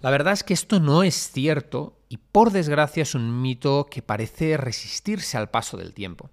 La 0.00 0.10
verdad 0.10 0.32
es 0.32 0.44
que 0.44 0.54
esto 0.54 0.80
no 0.80 1.02
es 1.02 1.30
cierto 1.30 1.99
y 2.10 2.18
por 2.18 2.50
desgracia 2.50 3.04
es 3.04 3.14
un 3.14 3.40
mito 3.40 3.86
que 3.88 4.02
parece 4.02 4.56
resistirse 4.56 5.38
al 5.38 5.48
paso 5.48 5.76
del 5.78 5.94
tiempo. 5.94 6.28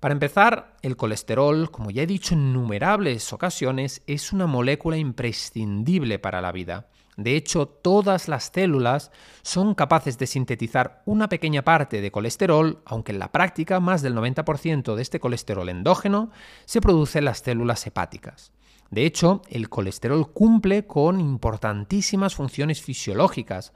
Para 0.00 0.12
empezar, 0.12 0.76
el 0.82 0.96
colesterol, 0.96 1.70
como 1.70 1.90
ya 1.90 2.02
he 2.02 2.06
dicho 2.06 2.34
en 2.34 2.40
innumerables 2.40 3.32
ocasiones, 3.32 4.02
es 4.08 4.32
una 4.32 4.46
molécula 4.46 4.98
imprescindible 4.98 6.18
para 6.18 6.40
la 6.40 6.52
vida. 6.52 6.88
De 7.16 7.36
hecho, 7.36 7.66
todas 7.66 8.28
las 8.28 8.50
células 8.52 9.12
son 9.42 9.74
capaces 9.74 10.18
de 10.18 10.26
sintetizar 10.26 11.02
una 11.06 11.28
pequeña 11.28 11.62
parte 11.62 12.00
de 12.00 12.10
colesterol, 12.10 12.82
aunque 12.84 13.12
en 13.12 13.20
la 13.20 13.30
práctica 13.32 13.78
más 13.78 14.02
del 14.02 14.14
90% 14.16 14.96
de 14.96 15.02
este 15.02 15.20
colesterol 15.20 15.68
endógeno 15.68 16.30
se 16.66 16.80
produce 16.80 17.20
en 17.20 17.26
las 17.26 17.38
células 17.38 17.86
hepáticas. 17.86 18.52
De 18.90 19.04
hecho, 19.04 19.42
el 19.48 19.68
colesterol 19.68 20.32
cumple 20.32 20.86
con 20.86 21.20
importantísimas 21.20 22.34
funciones 22.34 22.82
fisiológicas, 22.82 23.72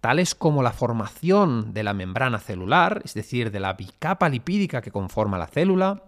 tales 0.00 0.34
como 0.34 0.62
la 0.62 0.72
formación 0.72 1.72
de 1.74 1.82
la 1.82 1.94
membrana 1.94 2.38
celular, 2.38 3.02
es 3.04 3.14
decir, 3.14 3.50
de 3.50 3.60
la 3.60 3.74
bicapa 3.74 4.28
lipídica 4.28 4.80
que 4.80 4.90
conforma 4.90 5.38
la 5.38 5.46
célula, 5.46 6.04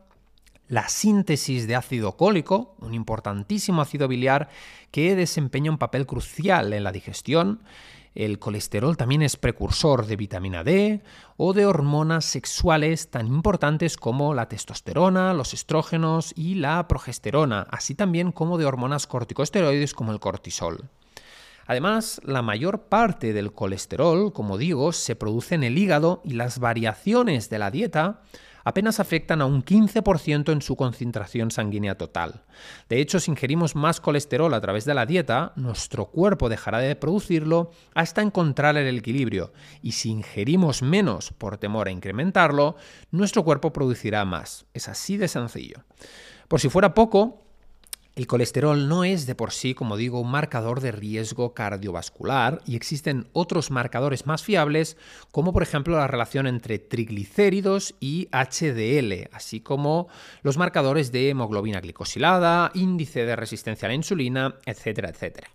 la 0.68 0.88
síntesis 0.88 1.66
de 1.66 1.76
ácido 1.76 2.16
cólico, 2.16 2.74
un 2.80 2.94
importantísimo 2.94 3.82
ácido 3.82 4.08
biliar 4.08 4.48
que 4.90 5.14
desempeña 5.14 5.70
un 5.70 5.78
papel 5.78 6.06
crucial 6.06 6.72
en 6.72 6.84
la 6.84 6.92
digestión. 6.92 7.60
El 8.14 8.38
colesterol 8.38 8.96
también 8.96 9.22
es 9.22 9.36
precursor 9.36 10.06
de 10.06 10.14
vitamina 10.14 10.62
D 10.62 11.02
o 11.36 11.52
de 11.52 11.66
hormonas 11.66 12.24
sexuales 12.24 13.10
tan 13.10 13.26
importantes 13.26 13.96
como 13.96 14.34
la 14.34 14.48
testosterona, 14.48 15.34
los 15.34 15.52
estrógenos 15.52 16.32
y 16.36 16.54
la 16.54 16.86
progesterona, 16.86 17.66
así 17.70 17.96
también 17.96 18.30
como 18.30 18.56
de 18.56 18.66
hormonas 18.66 19.08
corticosteroides 19.08 19.94
como 19.94 20.12
el 20.12 20.20
cortisol. 20.20 20.90
Además, 21.66 22.20
la 22.24 22.42
mayor 22.42 22.82
parte 22.84 23.32
del 23.32 23.52
colesterol, 23.52 24.32
como 24.32 24.58
digo, 24.58 24.92
se 24.92 25.16
produce 25.16 25.54
en 25.54 25.64
el 25.64 25.78
hígado 25.78 26.20
y 26.24 26.34
las 26.34 26.58
variaciones 26.58 27.50
de 27.50 27.58
la 27.58 27.70
dieta 27.70 28.20
apenas 28.64 28.98
afectan 28.98 29.40
a 29.40 29.46
un 29.46 29.64
15% 29.64 30.52
en 30.52 30.62
su 30.62 30.76
concentración 30.76 31.50
sanguínea 31.50 31.96
total. 31.96 32.42
De 32.88 33.00
hecho, 33.00 33.20
si 33.20 33.30
ingerimos 33.30 33.76
más 33.76 34.00
colesterol 34.00 34.52
a 34.54 34.60
través 34.60 34.84
de 34.84 34.94
la 34.94 35.06
dieta, 35.06 35.52
nuestro 35.56 36.06
cuerpo 36.06 36.48
dejará 36.48 36.78
de 36.78 36.96
producirlo 36.96 37.70
hasta 37.94 38.22
encontrar 38.22 38.76
el 38.76 38.98
equilibrio, 38.98 39.52
y 39.82 39.92
si 39.92 40.10
ingerimos 40.10 40.82
menos 40.82 41.32
por 41.32 41.58
temor 41.58 41.88
a 41.88 41.92
incrementarlo, 41.92 42.76
nuestro 43.10 43.44
cuerpo 43.44 43.72
producirá 43.72 44.24
más. 44.24 44.66
Es 44.74 44.88
así 44.88 45.16
de 45.16 45.28
sencillo. 45.28 45.84
Por 46.48 46.60
si 46.60 46.68
fuera 46.68 46.94
poco, 46.94 47.43
el 48.16 48.28
colesterol 48.28 48.88
no 48.88 49.02
es 49.02 49.26
de 49.26 49.34
por 49.34 49.50
sí, 49.50 49.74
como 49.74 49.96
digo, 49.96 50.20
un 50.20 50.30
marcador 50.30 50.80
de 50.80 50.92
riesgo 50.92 51.52
cardiovascular 51.52 52.62
y 52.64 52.76
existen 52.76 53.26
otros 53.32 53.72
marcadores 53.72 54.24
más 54.24 54.44
fiables, 54.44 54.96
como 55.32 55.52
por 55.52 55.64
ejemplo 55.64 55.96
la 55.96 56.06
relación 56.06 56.46
entre 56.46 56.78
triglicéridos 56.78 57.96
y 57.98 58.28
HDL, 58.30 59.30
así 59.32 59.60
como 59.60 60.06
los 60.42 60.56
marcadores 60.58 61.10
de 61.10 61.30
hemoglobina 61.30 61.80
glicosilada, 61.80 62.70
índice 62.74 63.26
de 63.26 63.34
resistencia 63.34 63.86
a 63.86 63.88
la 63.88 63.96
insulina, 63.96 64.54
etcétera, 64.64 65.08
etcétera. 65.08 65.50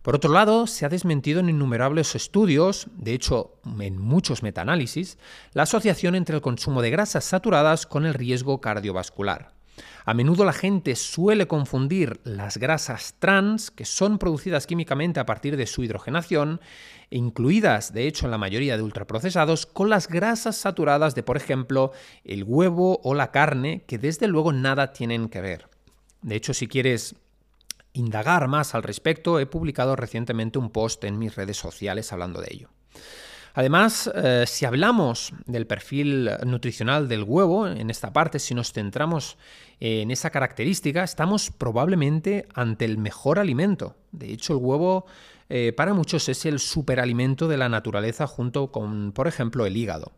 Por 0.00 0.16
otro 0.16 0.32
lado, 0.32 0.66
se 0.66 0.86
ha 0.86 0.88
desmentido 0.88 1.40
en 1.40 1.50
innumerables 1.50 2.14
estudios, 2.14 2.88
de 2.96 3.12
hecho 3.12 3.60
en 3.78 3.98
muchos 3.98 4.42
metaanálisis, 4.42 5.18
la 5.52 5.64
asociación 5.64 6.14
entre 6.14 6.36
el 6.36 6.42
consumo 6.42 6.80
de 6.80 6.90
grasas 6.90 7.24
saturadas 7.24 7.86
con 7.86 8.06
el 8.06 8.14
riesgo 8.14 8.62
cardiovascular. 8.62 9.52
A 10.04 10.14
menudo 10.14 10.44
la 10.44 10.52
gente 10.52 10.96
suele 10.96 11.46
confundir 11.46 12.20
las 12.24 12.58
grasas 12.58 13.14
trans, 13.18 13.70
que 13.70 13.84
son 13.84 14.18
producidas 14.18 14.66
químicamente 14.66 15.20
a 15.20 15.26
partir 15.26 15.56
de 15.56 15.66
su 15.66 15.84
hidrogenación, 15.84 16.60
incluidas 17.10 17.92
de 17.92 18.06
hecho 18.06 18.26
en 18.26 18.30
la 18.30 18.38
mayoría 18.38 18.76
de 18.76 18.82
ultraprocesados, 18.82 19.66
con 19.66 19.90
las 19.90 20.08
grasas 20.08 20.56
saturadas 20.56 21.14
de, 21.14 21.22
por 21.22 21.36
ejemplo, 21.36 21.92
el 22.24 22.44
huevo 22.44 23.00
o 23.04 23.14
la 23.14 23.30
carne, 23.30 23.84
que 23.86 23.98
desde 23.98 24.28
luego 24.28 24.52
nada 24.52 24.92
tienen 24.92 25.28
que 25.28 25.40
ver. 25.40 25.68
De 26.22 26.36
hecho, 26.36 26.54
si 26.54 26.68
quieres 26.68 27.16
indagar 27.92 28.48
más 28.48 28.74
al 28.74 28.82
respecto, 28.82 29.38
he 29.38 29.46
publicado 29.46 29.96
recientemente 29.96 30.58
un 30.58 30.70
post 30.70 31.04
en 31.04 31.18
mis 31.18 31.34
redes 31.34 31.56
sociales 31.56 32.12
hablando 32.12 32.40
de 32.40 32.48
ello. 32.50 32.68
Además, 33.54 34.10
eh, 34.14 34.44
si 34.46 34.64
hablamos 34.64 35.32
del 35.46 35.66
perfil 35.66 36.30
nutricional 36.46 37.08
del 37.08 37.24
huevo, 37.24 37.66
en 37.66 37.90
esta 37.90 38.12
parte, 38.12 38.38
si 38.38 38.54
nos 38.54 38.72
centramos 38.72 39.36
en 39.80 40.10
esa 40.10 40.30
característica, 40.30 41.02
estamos 41.02 41.50
probablemente 41.50 42.46
ante 42.54 42.84
el 42.84 42.98
mejor 42.98 43.38
alimento. 43.38 43.96
De 44.10 44.32
hecho, 44.32 44.54
el 44.54 44.60
huevo 44.60 45.06
eh, 45.48 45.74
para 45.76 45.92
muchos 45.92 46.28
es 46.30 46.46
el 46.46 46.60
superalimento 46.60 47.46
de 47.46 47.58
la 47.58 47.68
naturaleza 47.68 48.26
junto 48.26 48.72
con, 48.72 49.12
por 49.12 49.28
ejemplo, 49.28 49.66
el 49.66 49.76
hígado. 49.76 50.12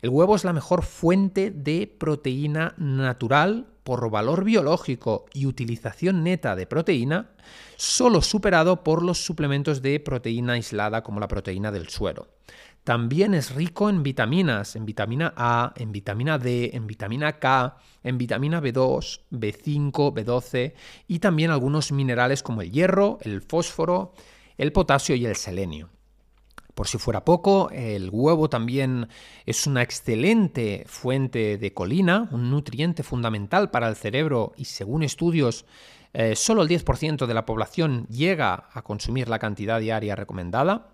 El 0.00 0.08
huevo 0.08 0.34
es 0.34 0.44
la 0.44 0.54
mejor 0.54 0.82
fuente 0.82 1.50
de 1.50 1.86
proteína 1.86 2.72
natural 2.78 3.66
por 3.84 4.08
valor 4.10 4.44
biológico 4.44 5.26
y 5.34 5.44
utilización 5.44 6.24
neta 6.24 6.56
de 6.56 6.66
proteína, 6.66 7.30
solo 7.76 8.22
superado 8.22 8.82
por 8.82 9.02
los 9.02 9.22
suplementos 9.22 9.82
de 9.82 10.00
proteína 10.00 10.54
aislada 10.54 11.02
como 11.02 11.20
la 11.20 11.28
proteína 11.28 11.70
del 11.70 11.88
suero. 11.88 12.28
También 12.90 13.34
es 13.34 13.54
rico 13.54 13.88
en 13.88 14.02
vitaminas, 14.02 14.74
en 14.74 14.84
vitamina 14.84 15.32
A, 15.36 15.72
en 15.76 15.92
vitamina 15.92 16.38
D, 16.38 16.70
en 16.72 16.88
vitamina 16.88 17.38
K, 17.38 17.76
en 18.02 18.18
vitamina 18.18 18.60
B2, 18.60 19.20
B5, 19.30 19.92
B12 20.12 20.72
y 21.06 21.20
también 21.20 21.52
algunos 21.52 21.92
minerales 21.92 22.42
como 22.42 22.62
el 22.62 22.72
hierro, 22.72 23.18
el 23.22 23.42
fósforo, 23.42 24.12
el 24.58 24.72
potasio 24.72 25.14
y 25.14 25.24
el 25.24 25.36
selenio. 25.36 25.88
Por 26.74 26.88
si 26.88 26.98
fuera 26.98 27.24
poco, 27.24 27.70
el 27.70 28.10
huevo 28.10 28.50
también 28.50 29.06
es 29.46 29.68
una 29.68 29.82
excelente 29.82 30.82
fuente 30.88 31.58
de 31.58 31.72
colina, 31.72 32.28
un 32.32 32.50
nutriente 32.50 33.04
fundamental 33.04 33.70
para 33.70 33.88
el 33.88 33.94
cerebro 33.94 34.52
y 34.56 34.64
según 34.64 35.04
estudios, 35.04 35.64
eh, 36.12 36.34
solo 36.34 36.62
el 36.62 36.68
10% 36.68 37.28
de 37.28 37.34
la 37.34 37.46
población 37.46 38.08
llega 38.08 38.68
a 38.72 38.82
consumir 38.82 39.28
la 39.28 39.38
cantidad 39.38 39.78
diaria 39.78 40.16
recomendada. 40.16 40.88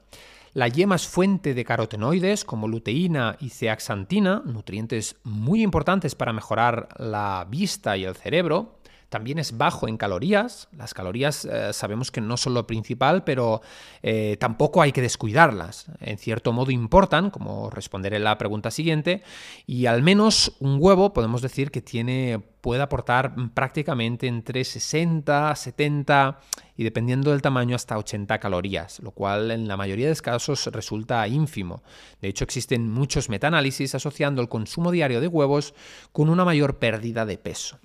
La 0.57 0.69
yema 0.69 0.95
es 0.95 1.07
fuente 1.07 1.53
de 1.53 1.67
carotenoides 1.67 2.47
como 2.47 2.67
luteína 2.67 3.37
y 3.41 3.51
zeaxantina, 3.51 4.41
nutrientes 4.47 5.17
muy 5.23 5.63
importantes 5.63 6.15
para 6.15 6.33
mejorar 6.33 6.89
la 6.97 7.47
vista 7.47 7.99
y 7.99 8.05
el 8.05 8.15
cerebro. 8.15 8.76
También 9.09 9.39
es 9.39 9.57
bajo 9.57 9.87
en 9.87 9.97
calorías. 9.97 10.69
Las 10.77 10.93
calorías 10.93 11.45
eh, 11.45 11.73
sabemos 11.73 12.11
que 12.11 12.21
no 12.21 12.37
son 12.37 12.55
lo 12.55 12.67
principal, 12.67 13.23
pero 13.23 13.61
eh, 14.03 14.37
tampoco 14.41 14.83
hay 14.83 14.91
que 14.91 15.01
descuidarlas. 15.01 15.87
En 16.01 16.19
cierto 16.19 16.53
modo 16.53 16.73
importan, 16.73 17.31
como 17.31 17.71
responderé 17.71 18.19
la 18.19 18.37
pregunta 18.37 18.71
siguiente, 18.71 19.23
y 19.67 19.87
al 19.87 20.03
menos 20.03 20.57
un 20.59 20.79
huevo 20.81 21.13
podemos 21.13 21.41
decir 21.41 21.71
que 21.71 21.81
tiene, 21.81 22.41
puede 22.61 22.83
aportar 22.83 23.35
prácticamente 23.55 24.27
entre 24.27 24.65
60, 24.65 25.55
70 25.55 26.41
y 26.77 26.83
dependiendo 26.83 27.31
del 27.31 27.43
tamaño 27.43 27.77
hasta 27.77 27.97
80 27.97 28.39
calorías, 28.41 28.99
lo 29.01 29.13
cual 29.13 29.53
en 29.53 29.69
la 29.69 29.77
mayoría 29.77 30.07
de 30.07 30.13
los 30.13 30.23
casos 30.23 30.67
resulta 30.67 31.27
ínfimo. 31.29 31.85
De 32.21 32.29
hecho, 32.29 32.43
existen 32.43 32.91
muchos 32.91 33.29
metaanálisis 33.29 33.95
asociando 33.95 34.43
el 34.43 34.49
consumo 34.49 34.91
diario 34.91 35.21
de 35.21 35.29
huevos 35.29 35.75
con 36.13 36.29
una 36.29 36.45
mayor 36.45 36.79
pérdida 36.79 37.25
de 37.25 37.39
peso. 37.39 37.79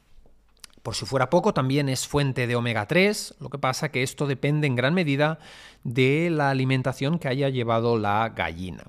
Por 0.84 0.96
si 0.96 1.06
fuera 1.06 1.30
poco, 1.30 1.54
también 1.54 1.89
es 1.89 2.08
fuente 2.08 2.48
de 2.48 2.56
omega 2.56 2.88
3, 2.88 3.36
lo 3.39 3.50
que 3.50 3.60
pasa 3.60 3.91
que 3.91 4.02
esto 4.02 4.26
depende 4.26 4.65
en 4.65 4.76
gran 4.76 4.94
medida 4.94 5.38
de 5.84 6.30
la 6.32 6.50
alimentación 6.50 7.20
que 7.20 7.28
haya 7.28 7.50
llevado 7.50 7.98
la 7.98 8.30
gallina. 8.30 8.84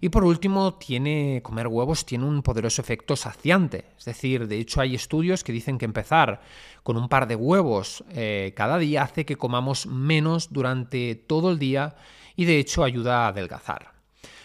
Y 0.00 0.10
por 0.10 0.24
último, 0.24 0.74
tiene, 0.74 1.40
comer 1.42 1.66
huevos 1.66 2.06
tiene 2.06 2.24
un 2.24 2.42
poderoso 2.42 2.80
efecto 2.80 3.16
saciante. 3.16 3.86
Es 3.98 4.04
decir, 4.04 4.46
de 4.46 4.58
hecho 4.58 4.80
hay 4.80 4.94
estudios 4.94 5.42
que 5.42 5.52
dicen 5.52 5.76
que 5.76 5.84
empezar 5.84 6.40
con 6.82 6.96
un 6.96 7.08
par 7.08 7.26
de 7.26 7.34
huevos 7.34 8.04
eh, 8.10 8.52
cada 8.56 8.78
día 8.78 9.02
hace 9.02 9.26
que 9.26 9.36
comamos 9.36 9.86
menos 9.86 10.52
durante 10.52 11.14
todo 11.14 11.50
el 11.50 11.58
día 11.58 11.96
y 12.36 12.44
de 12.44 12.58
hecho 12.58 12.84
ayuda 12.84 13.24
a 13.24 13.28
adelgazar. 13.28 13.92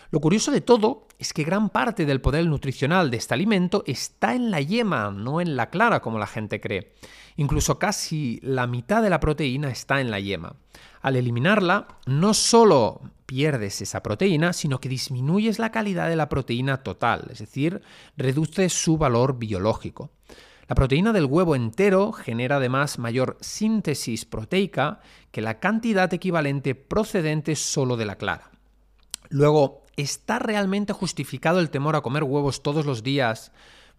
Lo 0.09 0.19
curioso 0.19 0.51
de 0.51 0.61
todo 0.61 1.07
es 1.23 1.31
que 1.31 1.45
gran 1.45 1.69
parte 1.69 2.05
del 2.05 2.19
poder 2.19 2.45
nutricional 2.45 3.09
de 3.09 3.15
este 3.15 3.33
alimento 3.33 3.85
está 3.87 4.35
en 4.35 4.51
la 4.51 4.59
yema, 4.59 5.09
no 5.09 5.39
en 5.39 5.55
la 5.55 5.69
clara 5.69 6.01
como 6.01 6.19
la 6.19 6.27
gente 6.27 6.59
cree. 6.59 6.95
Incluso 7.37 7.79
casi 7.79 8.41
la 8.43 8.67
mitad 8.67 9.01
de 9.01 9.09
la 9.09 9.21
proteína 9.21 9.69
está 9.69 10.01
en 10.01 10.11
la 10.11 10.19
yema. 10.19 10.57
Al 11.01 11.15
eliminarla, 11.15 11.87
no 12.07 12.33
solo 12.33 12.99
pierdes 13.25 13.81
esa 13.81 14.03
proteína, 14.03 14.51
sino 14.51 14.81
que 14.81 14.89
disminuyes 14.89 15.59
la 15.59 15.71
calidad 15.71 16.09
de 16.09 16.17
la 16.17 16.27
proteína 16.27 16.83
total, 16.83 17.29
es 17.31 17.39
decir, 17.39 17.81
reduces 18.17 18.73
su 18.73 18.97
valor 18.97 19.39
biológico. 19.39 20.11
La 20.67 20.75
proteína 20.75 21.13
del 21.13 21.23
huevo 21.23 21.55
entero 21.55 22.11
genera 22.11 22.57
además 22.57 22.99
mayor 22.99 23.37
síntesis 23.39 24.25
proteica 24.25 24.99
que 25.31 25.41
la 25.41 25.61
cantidad 25.61 26.13
equivalente 26.13 26.75
procedente 26.75 27.55
solo 27.55 27.95
de 27.95 28.05
la 28.07 28.17
clara. 28.17 28.51
Luego, 29.29 29.82
¿está 29.97 30.39
realmente 30.39 30.93
justificado 30.93 31.59
el 31.59 31.69
temor 31.69 31.95
a 31.95 32.01
comer 32.01 32.23
huevos 32.23 32.63
todos 32.63 32.85
los 32.85 33.03
días 33.03 33.51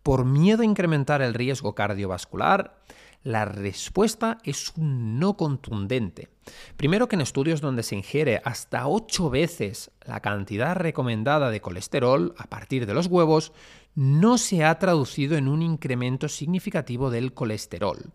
por 0.02 0.24
miedo 0.24 0.62
a 0.62 0.66
incrementar 0.66 1.22
el 1.22 1.35
riesgo 1.35 1.74
cardiovascular? 1.74 2.78
La 3.22 3.46
respuesta 3.46 4.37
es 4.44 4.74
un 4.76 5.18
no 5.18 5.38
contundente. 5.38 6.28
Primero 6.76 7.09
que 7.09 7.16
en 7.16 7.22
estudios 7.22 7.62
donde 7.62 7.83
se 7.83 7.96
ingiere 7.96 8.42
hasta 8.44 8.87
8 8.87 9.30
veces 9.30 9.90
la 10.04 10.20
cantidad 10.20 10.76
recomendada 10.76 11.48
de 11.48 11.62
colesterol 11.62 12.35
a 12.37 12.44
partir 12.44 12.85
de 12.85 12.92
los 12.92 13.07
huevos, 13.07 13.52
no 13.94 14.37
se 14.37 14.62
ha 14.62 14.78
traducido 14.78 15.38
en 15.38 15.48
un 15.48 15.62
incremento 15.62 16.28
significativo 16.28 17.11
del 17.11 17.33
colesterol. 17.33 18.11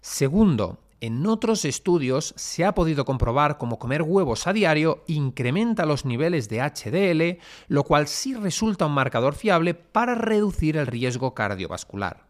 Segundo, 0.00 0.78
en 1.04 1.26
otros 1.26 1.66
estudios 1.66 2.32
se 2.38 2.64
ha 2.64 2.74
podido 2.74 3.04
comprobar 3.04 3.58
cómo 3.58 3.78
comer 3.78 4.00
huevos 4.00 4.46
a 4.46 4.54
diario 4.54 5.04
incrementa 5.06 5.84
los 5.84 6.06
niveles 6.06 6.48
de 6.48 6.62
HDL, 6.62 7.42
lo 7.68 7.84
cual 7.84 8.08
sí 8.08 8.34
resulta 8.34 8.86
un 8.86 8.94
marcador 8.94 9.34
fiable 9.34 9.74
para 9.74 10.14
reducir 10.14 10.78
el 10.78 10.86
riesgo 10.86 11.34
cardiovascular. 11.34 12.24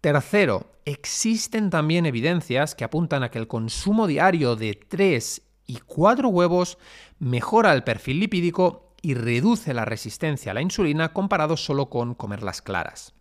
Tercero, 0.00 0.70
existen 0.84 1.70
también 1.70 2.06
evidencias 2.06 2.76
que 2.76 2.84
apuntan 2.84 3.24
a 3.24 3.32
que 3.32 3.38
el 3.40 3.48
consumo 3.48 4.06
diario 4.06 4.54
de 4.54 4.74
3 4.74 5.42
y 5.66 5.78
4 5.78 6.28
huevos 6.28 6.78
mejora 7.18 7.72
el 7.72 7.82
perfil 7.82 8.20
lipídico 8.20 8.94
y 9.02 9.14
reduce 9.14 9.74
la 9.74 9.84
resistencia 9.84 10.52
a 10.52 10.54
la 10.54 10.62
insulina 10.62 11.12
comparado 11.12 11.56
solo 11.56 11.90
con 11.90 12.14
comerlas 12.14 12.62
claras. 12.62 13.12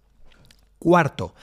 Cuarto, 0.78 1.34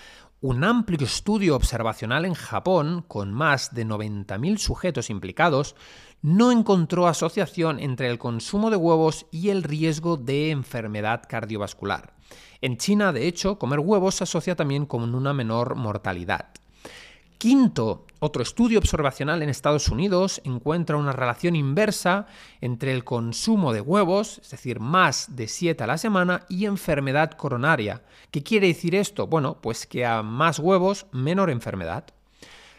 un 0.43 0.65
amplio 0.65 1.05
estudio 1.05 1.55
observacional 1.55 2.25
en 2.25 2.33
Japón, 2.33 3.05
con 3.07 3.31
más 3.33 3.75
de 3.75 3.85
90.000 3.85 4.57
sujetos 4.57 5.11
implicados, 5.11 5.77
no 6.23 6.51
encontró 6.51 7.07
asociación 7.07 7.79
entre 7.79 8.09
el 8.09 8.19
consumo 8.19 8.71
de 8.71 8.77
huevos 8.77 9.27
y 9.31 9.51
el 9.51 9.63
riesgo 9.63 10.17
de 10.17 10.51
enfermedad 10.51 11.23
cardiovascular. 11.29 12.15
En 12.63 12.79
China, 12.79 13.13
de 13.13 13.27
hecho, 13.27 13.59
comer 13.59 13.81
huevos 13.81 14.15
se 14.15 14.25
asocia 14.25 14.57
también 14.57 14.87
con 14.87 15.15
una 15.15 15.35
menor 15.35 15.77
mortalidad. 15.77 16.47
Quinto, 17.41 18.05
otro 18.19 18.43
estudio 18.43 18.79
observacional 18.79 19.43
en 19.43 19.49
Estados 19.49 19.89
Unidos 19.89 20.43
encuentra 20.45 20.99
una 20.99 21.13
relación 21.13 21.57
inversa 21.57 22.27
entre 22.61 22.93
el 22.93 23.03
consumo 23.03 23.73
de 23.73 23.81
huevos, 23.81 24.41
es 24.43 24.51
decir, 24.51 24.79
más 24.79 25.37
de 25.37 25.49
7 25.49 25.83
a 25.83 25.87
la 25.87 25.97
semana, 25.97 26.45
y 26.51 26.67
enfermedad 26.67 27.31
coronaria. 27.31 28.03
¿Qué 28.31 28.43
quiere 28.43 28.67
decir 28.67 28.95
esto? 28.95 29.27
Bueno, 29.27 29.57
pues 29.63 29.87
que 29.87 30.05
a 30.05 30.23
más 30.23 30.59
huevos, 30.59 31.07
menor 31.13 31.49
enfermedad. 31.49 32.05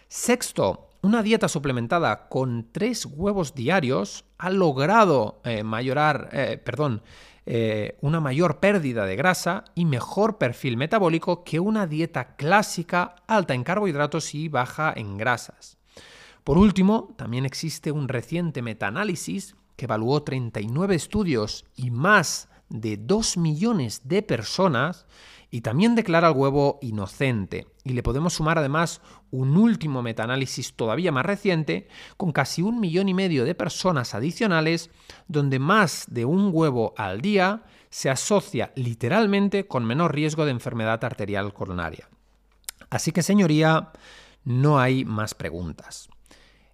Sexto, 0.08 0.91
una 1.02 1.24
dieta 1.24 1.48
suplementada 1.48 2.28
con 2.30 2.68
3 2.72 3.08
huevos 3.08 3.56
diarios 3.56 4.26
ha 4.38 4.50
logrado 4.50 5.42
eh, 5.44 5.64
eh, 5.64 6.62
perdón, 6.64 7.02
eh, 7.46 7.98
una 8.02 8.20
mayor 8.20 8.60
pérdida 8.60 9.06
de 9.06 9.16
grasa 9.16 9.66
y 9.74 9.86
mejor 9.86 10.38
perfil 10.38 10.78
metabólico 10.78 11.44
que 11.44 11.60
una 11.60 11.88
dieta 11.88 12.36
clásica 12.36 13.16
alta 13.28 13.56
en 13.56 13.64
carbohidratos 13.64 14.36
y 14.36 14.48
baja 14.48 14.94
en 14.96 15.18
grasas. 15.18 15.78
Por 16.44 16.58
último, 16.58 17.14
también 17.18 17.46
existe 17.46 17.92
un 17.92 18.08
reciente 18.08 18.62
metaanálisis 18.62 19.56
que 19.76 19.86
evaluó 19.86 20.22
39 20.22 20.96
estudios 20.96 21.66
y 21.76 21.90
más 21.90 22.48
de 22.70 22.98
2 22.98 23.38
millones 23.38 24.02
de 24.06 24.22
personas 24.22 25.06
y 25.52 25.62
también 25.62 25.96
declara 25.96 26.30
al 26.30 26.38
huevo 26.38 26.80
inocente. 26.82 27.68
Y 27.84 27.92
le 27.92 28.04
podemos 28.04 28.34
sumar 28.34 28.58
además 28.58 29.02
un 29.32 29.58
último 29.58 30.02
metaanálisis 30.02 30.74
todavía 30.74 31.12
más 31.12 31.26
reciente, 31.26 31.90
con 32.16 32.32
casi 32.32 32.62
un 32.62 32.80
millón 32.80 33.10
y 33.10 33.14
medio 33.14 33.44
de 33.44 33.54
personas 33.54 34.16
adicionales, 34.16 34.90
donde 35.28 35.60
más 35.60 36.06
de 36.08 36.24
un 36.24 36.52
huevo 36.54 36.94
al 36.96 37.20
día 37.20 37.64
se 37.90 38.10
asocia 38.10 38.72
literalmente 38.76 39.68
con 39.68 39.84
menor 39.84 40.16
riesgo 40.16 40.46
de 40.46 40.52
enfermedad 40.52 41.04
arterial 41.04 41.54
coronaria. 41.54 42.10
Así 42.90 43.12
que, 43.12 43.22
señoría, 43.22 43.92
no 44.46 44.80
hay 44.80 45.04
más 45.04 45.34
preguntas. 45.34 46.10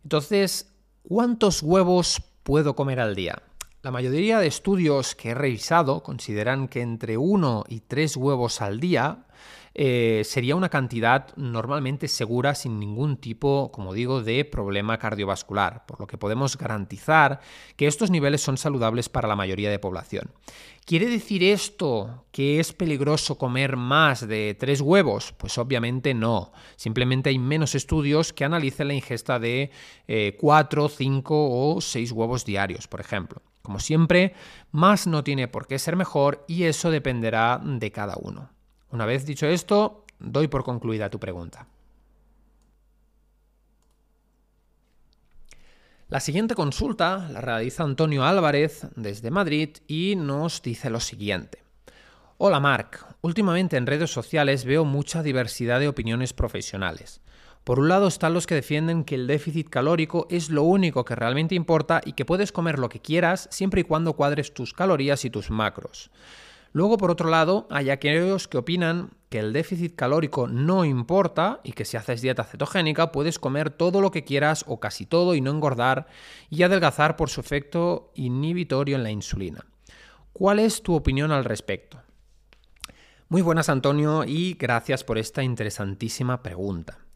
Entonces, 0.03 0.71
¿cuántos 1.01 1.63
huevos 1.63 2.21
puedo 2.43 2.75
comer 2.75 2.99
al 2.99 3.15
día? 3.15 3.41
La 3.88 3.91
mayoría 3.91 4.39
de 4.39 4.47
estudios 4.47 5.15
que 5.15 5.30
he 5.30 5.34
revisado 5.34 6.04
consideran 6.04 6.67
que 6.67 6.82
entre 6.82 7.15
uno 7.15 7.63
y 7.69 7.80
tres 7.80 8.17
huevos 8.17 8.60
al 8.60 8.82
día 8.82 9.28
eh, 9.76 10.23
sería 10.26 10.58
una 10.58 10.67
cantidad 10.67 11.34
normalmente 11.38 12.10
segura 12.10 12.54
sin 12.54 12.82
ningún 12.82 13.15
tipo, 13.15 13.71
como 13.71 13.93
digo, 13.93 14.21
de 14.21 14.43
problema 14.43 14.97
cardiovascular, 14.97 15.86
por 15.86 16.02
lo 16.02 16.08
que 16.08 16.17
podemos 16.17 16.58
garantizar 16.58 17.39
que 17.78 17.88
estos 17.88 18.12
niveles 18.12 18.41
son 18.41 18.58
saludables 18.58 19.08
para 19.08 19.30
la 19.30 19.38
mayoría 19.38 19.71
de 19.71 19.80
población. 19.80 20.32
¿Quiere 20.84 21.06
decir 21.06 21.41
esto 21.41 22.26
que 22.34 22.60
es 22.60 22.73
peligroso 22.73 23.38
comer 23.38 23.78
más 23.78 24.28
de 24.28 24.58
tres 24.60 24.82
huevos? 24.82 25.34
Pues 25.38 25.58
obviamente 25.58 26.13
no. 26.13 26.52
Simplemente 26.76 27.30
hay 27.30 27.39
menos 27.39 27.73
estudios 27.73 28.34
que 28.34 28.43
analicen 28.43 28.89
la 28.89 28.95
ingesta 28.95 29.39
de 29.39 29.71
eh, 30.10 30.36
cuatro, 30.38 30.89
cinco 30.89 31.36
o 31.52 31.80
seis 31.80 32.12
huevos 32.12 32.43
diarios, 32.43 32.86
por 32.89 33.00
ejemplo. 33.00 33.41
Como 33.67 33.82
siempre, 33.82 34.34
más 34.71 35.08
no 35.08 35.25
tiene 35.25 35.49
por 35.49 35.67
qué 35.67 35.77
ser 35.77 35.97
mejor 35.97 36.45
y 36.47 36.63
eso 36.63 36.89
dependerá 36.89 37.60
de 37.62 37.91
cada 37.91 38.15
uno. 38.17 38.49
Una 38.91 39.06
vez 39.06 39.25
dicho 39.25 39.45
esto, 39.45 40.06
doy 40.19 40.47
por 40.47 40.63
concluida 40.63 41.10
tu 41.10 41.19
pregunta. 41.19 41.67
La 46.08 46.21
siguiente 46.21 46.56
consulta 46.56 47.27
la 47.30 47.41
realiza 47.41 47.84
Antonio 47.84 48.23
Álvarez 48.23 48.88
desde 48.95 49.32
Madrid 49.32 49.75
y 49.86 50.15
nos 50.15 50.62
dice 50.62 50.89
lo 50.89 51.01
siguiente. 51.01 51.62
Hola 52.38 52.62
Marc, 52.62 53.06
últimamente 53.19 53.75
en 53.75 53.86
redes 53.86 54.10
sociales 54.10 54.63
veo 54.63 54.86
mucha 54.86 55.23
diversidad 55.23 55.82
de 55.82 55.89
opiniones 55.89 56.32
profesionales. 56.32 57.19
Por 57.67 57.82
un 57.82 57.89
lado 57.89 58.08
están 58.08 58.34
los 58.34 58.47
que 58.47 58.56
defienden 58.56 59.03
que 59.03 59.15
el 59.15 59.27
déficit 59.27 59.67
calórico 59.67 60.25
es 60.30 60.49
lo 60.49 60.63
único 60.63 61.03
que 61.03 61.15
realmente 61.15 61.53
importa 61.53 61.99
y 62.06 62.13
que 62.13 62.23
puedes 62.23 62.53
comer 62.53 62.80
lo 62.80 62.88
que 62.88 63.01
quieras 63.01 63.49
siempre 63.51 63.82
y 63.82 63.84
cuando 63.84 64.13
cuadres 64.13 64.53
tus 64.53 64.71
calorías 64.71 65.25
y 65.25 65.30
tus 65.30 65.51
macros. 65.51 66.10
Luego, 66.71 66.95
por 66.95 67.12
otro 67.12 67.30
lado, 67.30 67.67
hay 67.69 67.89
aquellos 67.89 68.47
que 68.47 68.58
opinan 68.58 69.10
que 69.27 69.39
el 69.39 69.51
déficit 69.51 69.97
calórico 69.97 70.47
no 70.47 70.86
importa 70.86 71.60
y 71.62 71.73
que 71.73 71.84
si 71.84 71.97
haces 71.97 72.21
dieta 72.21 72.45
cetogénica 72.45 73.12
puedes 73.12 73.38
comer 73.38 73.69
todo 73.69 73.99
lo 73.99 74.12
que 74.12 74.23
quieras 74.23 74.63
o 74.65 74.80
casi 74.80 75.06
todo 75.06 75.36
y 75.36 75.41
no 75.41 75.51
engordar 75.51 76.08
y 76.49 76.63
adelgazar 76.63 77.17
por 77.17 77.30
su 77.30 77.41
efecto 77.41 78.13
inhibitorio 78.15 78.95
en 78.95 79.03
la 79.03 79.12
insulina. 79.12 79.65
¿Cuál 80.32 80.60
es 80.60 80.84
tu 80.84 80.95
opinión 80.95 81.34
al 81.34 81.43
respecto? 81.43 82.01
Muy 83.27 83.41
buenas 83.41 83.67
Antonio 83.67 84.23
y 84.23 84.53
gracias 84.53 85.03
por 85.03 85.17
esta 85.17 85.43
interesantísima 85.43 86.41
pregunta. 86.41 87.07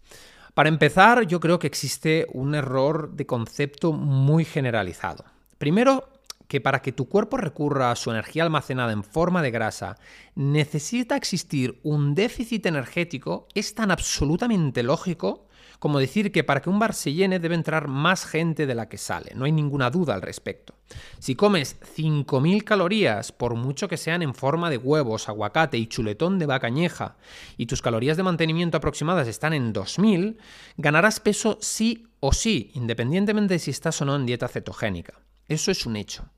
Para 0.53 0.69
empezar, 0.69 1.25
yo 1.27 1.39
creo 1.39 1.59
que 1.59 1.67
existe 1.67 2.27
un 2.33 2.55
error 2.55 3.11
de 3.13 3.25
concepto 3.25 3.93
muy 3.93 4.43
generalizado. 4.43 5.23
Primero, 5.57 6.09
que 6.47 6.59
para 6.59 6.81
que 6.81 6.91
tu 6.91 7.07
cuerpo 7.07 7.37
recurra 7.37 7.91
a 7.91 7.95
su 7.95 8.11
energía 8.11 8.43
almacenada 8.43 8.91
en 8.91 9.05
forma 9.05 9.41
de 9.41 9.51
grasa, 9.51 9.97
necesita 10.35 11.15
existir 11.15 11.79
un 11.83 12.13
déficit 12.13 12.65
energético, 12.65 13.47
es 13.55 13.73
tan 13.73 13.89
absolutamente 13.89 14.83
lógico 14.83 15.47
como 15.81 15.97
decir 15.97 16.31
que 16.31 16.43
para 16.43 16.61
que 16.61 16.69
un 16.69 16.77
bar 16.77 16.93
se 16.93 17.11
llene 17.11 17.39
debe 17.39 17.55
entrar 17.55 17.87
más 17.87 18.23
gente 18.23 18.67
de 18.67 18.75
la 18.75 18.87
que 18.87 18.99
sale, 18.99 19.31
no 19.33 19.45
hay 19.45 19.51
ninguna 19.51 19.89
duda 19.89 20.13
al 20.13 20.21
respecto. 20.21 20.75
Si 21.17 21.33
comes 21.33 21.75
5.000 21.97 22.63
calorías, 22.63 23.31
por 23.31 23.55
mucho 23.55 23.87
que 23.87 23.97
sean 23.97 24.21
en 24.21 24.35
forma 24.35 24.69
de 24.69 24.77
huevos, 24.77 25.27
aguacate 25.27 25.79
y 25.79 25.87
chuletón 25.87 26.37
de 26.37 26.45
vacañeja, 26.45 27.17
y 27.57 27.65
tus 27.65 27.81
calorías 27.81 28.15
de 28.15 28.21
mantenimiento 28.21 28.77
aproximadas 28.77 29.27
están 29.27 29.53
en 29.53 29.73
2.000, 29.73 30.37
ganarás 30.77 31.19
peso 31.19 31.57
sí 31.61 32.05
o 32.19 32.31
sí, 32.31 32.69
independientemente 32.75 33.55
de 33.55 33.59
si 33.59 33.71
estás 33.71 33.99
o 34.03 34.05
no 34.05 34.15
en 34.15 34.27
dieta 34.27 34.47
cetogénica. 34.47 35.19
Eso 35.47 35.71
es 35.71 35.87
un 35.87 35.95
hecho. 35.95 36.29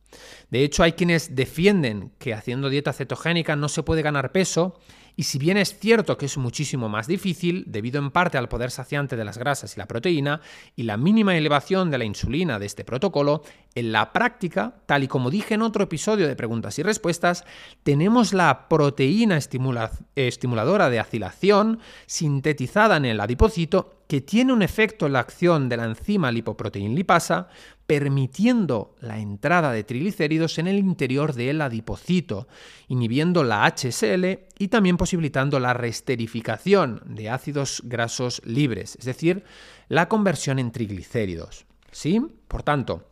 De 0.51 0.63
hecho, 0.63 0.83
hay 0.83 0.93
quienes 0.93 1.35
defienden 1.35 2.13
que 2.17 2.33
haciendo 2.33 2.69
dieta 2.69 2.93
cetogénica 2.93 3.57
no 3.57 3.67
se 3.67 3.83
puede 3.83 4.03
ganar 4.03 4.31
peso 4.31 4.79
y 5.15 5.23
si 5.23 5.37
bien 5.37 5.57
es 5.57 5.77
cierto 5.77 6.17
que 6.17 6.25
es 6.25 6.37
muchísimo 6.37 6.89
más 6.89 7.07
difícil, 7.07 7.63
debido 7.67 7.99
en 7.99 8.11
parte 8.11 8.37
al 8.37 8.49
poder 8.49 8.71
saciante 8.71 9.15
de 9.15 9.25
las 9.25 9.37
grasas 9.37 9.75
y 9.75 9.79
la 9.79 9.87
proteína 9.87 10.41
y 10.75 10.83
la 10.83 10.97
mínima 10.97 11.37
elevación 11.37 11.91
de 11.91 11.97
la 11.99 12.05
insulina 12.05 12.59
de 12.59 12.65
este 12.65 12.83
protocolo, 12.83 13.43
en 13.75 13.91
la 13.91 14.11
práctica, 14.11 14.75
tal 14.85 15.03
y 15.03 15.07
como 15.07 15.29
dije 15.29 15.53
en 15.53 15.61
otro 15.61 15.83
episodio 15.83 16.27
de 16.27 16.35
preguntas 16.35 16.77
y 16.79 16.83
respuestas, 16.83 17.43
tenemos 17.83 18.33
la 18.33 18.67
proteína 18.67 19.37
estimuladora 19.37 20.89
de 20.89 20.99
acilación 20.99 21.79
sintetizada 22.05 22.97
en 22.97 23.05
el 23.05 23.19
adipocito 23.19 24.03
que 24.07 24.21
tiene 24.21 24.53
un 24.53 24.61
efecto 24.61 25.07
en 25.07 25.13
la 25.13 25.19
acción 25.19 25.69
de 25.69 25.77
la 25.77 25.85
enzima 25.85 26.31
lipoproteína 26.31 26.93
lipasa, 26.93 27.47
permitiendo 27.87 28.95
la 29.01 29.19
entrada 29.19 29.71
de 29.71 29.83
triglicéridos 29.83 30.57
en 30.57 30.67
el 30.67 30.79
interior 30.79 31.33
del 31.33 31.61
adipocito, 31.61 32.47
inhibiendo 32.87 33.43
la 33.43 33.65
HSL 33.65 34.47
y 34.57 34.67
también 34.69 34.97
posibilitando 34.97 35.59
la 35.59 35.73
resterificación 35.73 37.01
de 37.05 37.29
ácidos 37.29 37.81
grasos 37.85 38.41
libres, 38.45 38.95
es 38.95 39.05
decir, 39.05 39.43
la 39.89 40.07
conversión 40.07 40.59
en 40.59 40.71
triglicéridos. 40.71 41.65
¿Sí? 41.91 42.19
Por 42.47 42.63
tanto, 42.63 43.07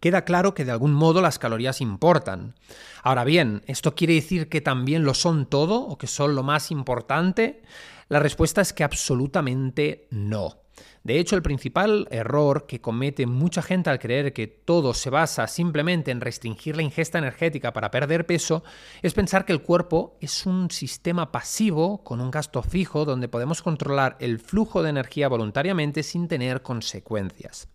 queda 0.00 0.24
claro 0.24 0.54
que 0.54 0.64
de 0.64 0.72
algún 0.72 0.92
modo 0.92 1.20
las 1.20 1.38
calorías 1.38 1.80
importan. 1.80 2.54
Ahora 3.02 3.24
bien, 3.24 3.62
¿esto 3.66 3.94
quiere 3.94 4.14
decir 4.14 4.48
que 4.48 4.60
también 4.60 5.04
lo 5.04 5.14
son 5.14 5.46
todo 5.46 5.80
o 5.80 5.96
que 5.96 6.08
son 6.08 6.34
lo 6.34 6.42
más 6.42 6.70
importante? 6.70 7.62
La 8.08 8.18
respuesta 8.18 8.60
es 8.60 8.72
que 8.72 8.82
absolutamente 8.82 10.08
no. 10.10 10.56
De 11.02 11.18
hecho, 11.18 11.36
el 11.36 11.42
principal 11.42 12.06
error 12.10 12.66
que 12.66 12.80
comete 12.80 13.26
mucha 13.26 13.62
gente 13.62 13.90
al 13.90 13.98
creer 13.98 14.32
que 14.32 14.46
todo 14.46 14.92
se 14.94 15.10
basa 15.10 15.46
simplemente 15.46 16.10
en 16.10 16.20
restringir 16.20 16.76
la 16.76 16.82
ingesta 16.82 17.18
energética 17.18 17.72
para 17.72 17.90
perder 17.90 18.26
peso 18.26 18.62
es 19.00 19.14
pensar 19.14 19.44
que 19.44 19.52
el 19.52 19.62
cuerpo 19.62 20.16
es 20.20 20.46
un 20.46 20.70
sistema 20.70 21.32
pasivo 21.32 22.04
con 22.04 22.20
un 22.20 22.30
gasto 22.30 22.62
fijo 22.62 23.04
donde 23.04 23.28
podemos 23.28 23.62
controlar 23.62 24.16
el 24.20 24.38
flujo 24.38 24.82
de 24.82 24.90
energía 24.90 25.28
voluntariamente 25.28 26.02
sin 26.02 26.28
tener 26.28 26.62
consecuencias. 26.62 27.68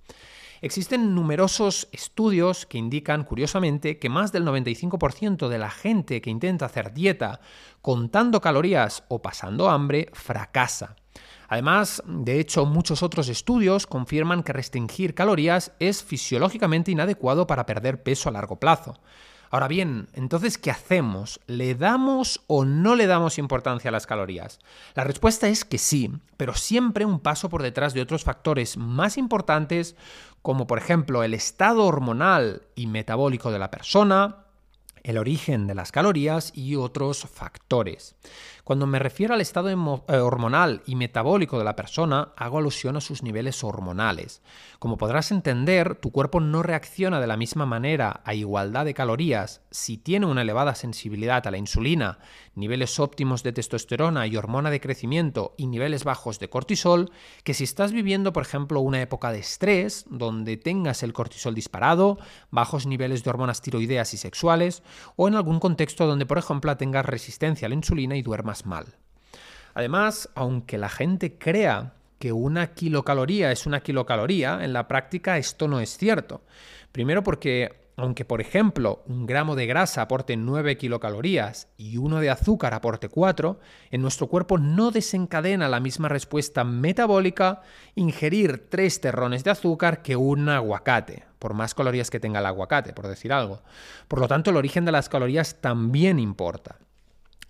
Existen 0.62 1.14
numerosos 1.14 1.90
estudios 1.92 2.66
que 2.66 2.78
indican, 2.78 3.24
curiosamente, 3.24 4.00
que 4.00 4.10
más 4.10 4.32
del 4.32 4.46
95% 4.46 5.48
de 5.48 5.58
la 5.58 5.70
gente 5.70 6.22
que 6.22 6.30
intenta 6.30 6.66
hacer 6.66 6.94
dieta 6.94 7.40
contando 7.82 8.42
calorías 8.42 9.04
o 9.10 9.22
pasando 9.22 9.70
hambre 9.70 10.10
fracasa. 10.14 10.96
Además, 11.48 12.04
de 12.06 12.40
hecho, 12.40 12.66
muchos 12.66 13.04
otros 13.04 13.30
estudios 13.30 13.88
confirman 13.88 14.44
que 14.44 14.54
restringir 14.54 15.14
calorías 15.14 15.72
es 15.80 16.04
fisiológicamente 16.04 16.92
inadecuado 16.92 17.48
para 17.48 17.66
perder 17.66 18.04
peso 18.04 18.30
a 18.30 18.32
largo 18.32 18.60
plazo. 18.60 18.96
Ahora 19.52 19.68
bien, 19.68 20.08
entonces, 20.14 20.58
¿qué 20.58 20.72
hacemos? 20.72 21.40
¿Le 21.48 21.76
damos 21.76 22.42
o 22.48 22.66
no 22.66 22.96
le 22.96 23.08
damos 23.08 23.38
importancia 23.38 23.90
a 23.90 23.92
las 23.92 24.08
calorías? 24.08 24.60
La 24.96 25.04
respuesta 25.04 25.48
es 25.48 25.64
que 25.64 25.78
sí, 25.78 26.12
pero 26.36 26.56
siempre 26.56 27.06
un 27.06 27.20
paso 27.20 27.48
por 27.48 27.62
detrás 27.62 27.94
de 27.94 28.02
otros 28.02 28.24
factores 28.24 28.76
más 28.76 29.18
importantes, 29.18 29.96
como 30.42 30.68
por 30.68 30.78
ejemplo 30.78 31.24
el 31.24 31.34
estado 31.34 31.86
hormonal 31.86 32.64
y 32.76 32.88
metabólico 32.88 33.52
de 33.52 33.60
la 33.60 33.72
persona, 33.72 34.46
el 35.04 35.20
origen 35.20 35.68
de 35.68 35.76
las 35.76 35.92
calorías 35.92 36.52
y 36.56 36.76
otros 36.76 37.28
factores. 37.32 38.16
Cuando 38.66 38.88
me 38.88 38.98
refiero 38.98 39.36
al 39.36 39.42
estado 39.42 39.70
eh, 39.70 40.18
hormonal 40.18 40.82
y 40.88 40.96
metabólico 40.96 41.60
de 41.60 41.64
la 41.64 41.76
persona, 41.76 42.30
hago 42.36 42.58
alusión 42.58 42.98
a 42.98 43.02
sus 43.02 43.22
niveles 43.22 43.64
hormonales. 43.64 44.42
Como 44.80 44.98
podrás 44.98 45.32
entender, 45.32 45.94
tu 45.98 46.12
cuerpo 46.12 46.40
no 46.40 46.64
reacciona 46.64 47.22
de 47.22 47.28
la 47.28 47.38
misma 47.38 47.68
manera 47.68 48.22
a 48.26 48.34
igualdad 48.34 48.86
de 48.86 48.96
calorías 48.96 49.62
si 49.70 49.98
tiene 49.98 50.26
una 50.26 50.42
elevada 50.42 50.74
sensibilidad 50.74 51.46
a 51.46 51.52
la 51.52 51.60
insulina, 51.60 52.18
niveles 52.56 53.00
óptimos 53.00 53.44
de 53.44 53.54
testosterona 53.54 54.26
y 54.26 54.36
hormona 54.36 54.72
de 54.72 54.82
crecimiento 54.82 55.54
y 55.58 55.68
niveles 55.68 56.04
bajos 56.04 56.40
de 56.40 56.50
cortisol, 56.50 57.12
que 57.44 57.54
si 57.54 57.66
estás 57.66 57.92
viviendo, 57.92 58.34
por 58.34 58.42
ejemplo, 58.42 58.80
una 58.80 59.00
época 59.00 59.32
de 59.32 59.40
estrés 59.40 60.06
donde 60.10 60.58
tengas 60.58 61.04
el 61.04 61.14
cortisol 61.14 61.54
disparado, 61.54 62.18
bajos 62.50 62.88
niveles 62.88 63.24
de 63.24 63.30
hormonas 63.30 63.62
tiroideas 63.62 64.16
y 64.16 64.18
sexuales, 64.18 64.82
o 65.18 65.28
en 65.28 65.36
algún 65.36 65.60
contexto 65.60 66.08
donde, 66.08 66.26
por 66.26 66.40
ejemplo, 66.40 66.76
tengas 66.78 67.06
resistencia 67.06 67.68
a 67.68 67.70
la 67.70 67.76
insulina 67.76 68.16
y 68.16 68.24
duermas 68.24 68.55
mal. 68.64 68.86
Además, 69.74 70.30
aunque 70.36 70.78
la 70.78 70.90
gente 70.90 71.38
crea 71.38 71.94
que 72.20 72.32
una 72.32 72.68
kilocaloría 72.74 73.52
es 73.52 73.66
una 73.66 73.82
kilocaloría, 73.82 74.64
en 74.64 74.72
la 74.72 74.88
práctica 74.88 75.38
esto 75.38 75.68
no 75.68 75.80
es 75.80 75.98
cierto. 75.98 76.44
Primero 76.92 77.24
porque 77.24 77.86
aunque 77.98 78.26
por 78.26 78.42
ejemplo 78.42 79.04
un 79.08 79.26
gramo 79.26 79.56
de 79.56 79.68
grasa 79.68 80.02
aporte 80.02 80.36
9 80.36 80.78
kilocalorías 80.78 81.70
y 81.78 81.98
uno 81.98 82.20
de 82.20 82.30
azúcar 82.30 82.74
aporte 82.74 83.10
4, 83.10 83.60
en 83.92 84.02
nuestro 84.02 84.28
cuerpo 84.28 84.58
no 84.58 84.92
desencadena 84.92 85.70
la 85.70 85.80
misma 85.80 86.10
respuesta 86.10 86.64
metabólica 86.64 87.62
ingerir 87.96 88.68
3 88.70 89.02
terrones 89.02 89.44
de 89.44 89.52
azúcar 89.52 90.02
que 90.02 90.16
un 90.16 90.50
aguacate, 90.50 91.24
por 91.40 91.54
más 91.54 91.74
calorías 91.74 92.10
que 92.10 92.20
tenga 92.20 92.40
el 92.40 92.46
aguacate, 92.46 92.94
por 92.94 93.08
decir 93.08 93.32
algo. 93.32 93.62
Por 94.08 94.20
lo 94.20 94.28
tanto, 94.28 94.52
el 94.52 94.58
origen 94.58 94.86
de 94.86 94.92
las 94.92 95.10
calorías 95.10 95.62
también 95.62 96.20
importa. 96.20 96.78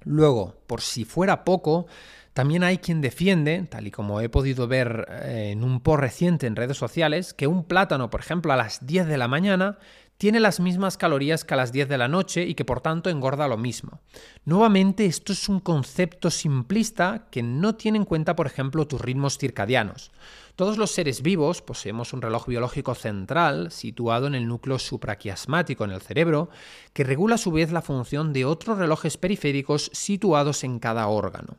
Luego, 0.05 0.55
por 0.67 0.81
si 0.81 1.03
fuera 1.03 1.43
poco, 1.43 1.87
también 2.33 2.63
hay 2.63 2.77
quien 2.77 3.01
defiende, 3.01 3.65
tal 3.69 3.87
y 3.87 3.91
como 3.91 4.21
he 4.21 4.29
podido 4.29 4.67
ver 4.67 5.07
eh, 5.09 5.51
en 5.51 5.63
un 5.63 5.79
post 5.79 6.01
reciente 6.01 6.47
en 6.47 6.55
redes 6.55 6.77
sociales, 6.77 7.33
que 7.33 7.47
un 7.47 7.63
plátano, 7.63 8.09
por 8.09 8.19
ejemplo, 8.19 8.53
a 8.53 8.57
las 8.57 8.85
10 8.85 9.07
de 9.07 9.17
la 9.17 9.27
mañana 9.27 9.77
tiene 10.17 10.39
las 10.39 10.59
mismas 10.59 10.97
calorías 10.97 11.43
que 11.43 11.53
a 11.53 11.57
las 11.57 11.71
10 11.71 11.89
de 11.89 11.97
la 11.97 12.07
noche 12.07 12.45
y 12.45 12.55
que 12.55 12.65
por 12.65 12.81
tanto 12.81 13.09
engorda 13.09 13.47
lo 13.47 13.57
mismo. 13.57 13.99
Nuevamente, 14.45 15.05
esto 15.05 15.33
es 15.33 15.49
un 15.49 15.59
concepto 15.59 16.31
simplista 16.31 17.27
que 17.31 17.43
no 17.43 17.75
tiene 17.75 17.97
en 17.97 18.05
cuenta, 18.05 18.35
por 18.35 18.47
ejemplo, 18.47 18.87
tus 18.87 19.01
ritmos 19.01 19.37
circadianos. 19.37 20.11
Todos 20.55 20.77
los 20.77 20.91
seres 20.91 21.21
vivos 21.21 21.61
poseemos 21.61 22.13
un 22.13 22.21
reloj 22.21 22.47
biológico 22.47 22.95
central 22.95 23.71
situado 23.71 24.27
en 24.27 24.35
el 24.35 24.47
núcleo 24.47 24.79
supraquiasmático 24.79 25.83
en 25.83 25.91
el 25.91 26.01
cerebro, 26.01 26.49
que 26.93 27.03
regula 27.03 27.35
a 27.35 27.39
su 27.39 27.51
vez 27.51 27.73
la 27.73 27.81
función 27.81 28.31
de 28.31 28.45
otros 28.45 28.77
relojes 28.77 29.17
periféricos 29.17 29.89
situados 29.93 30.63
en 30.63 30.79
cada 30.79 31.07
órgano. 31.07 31.57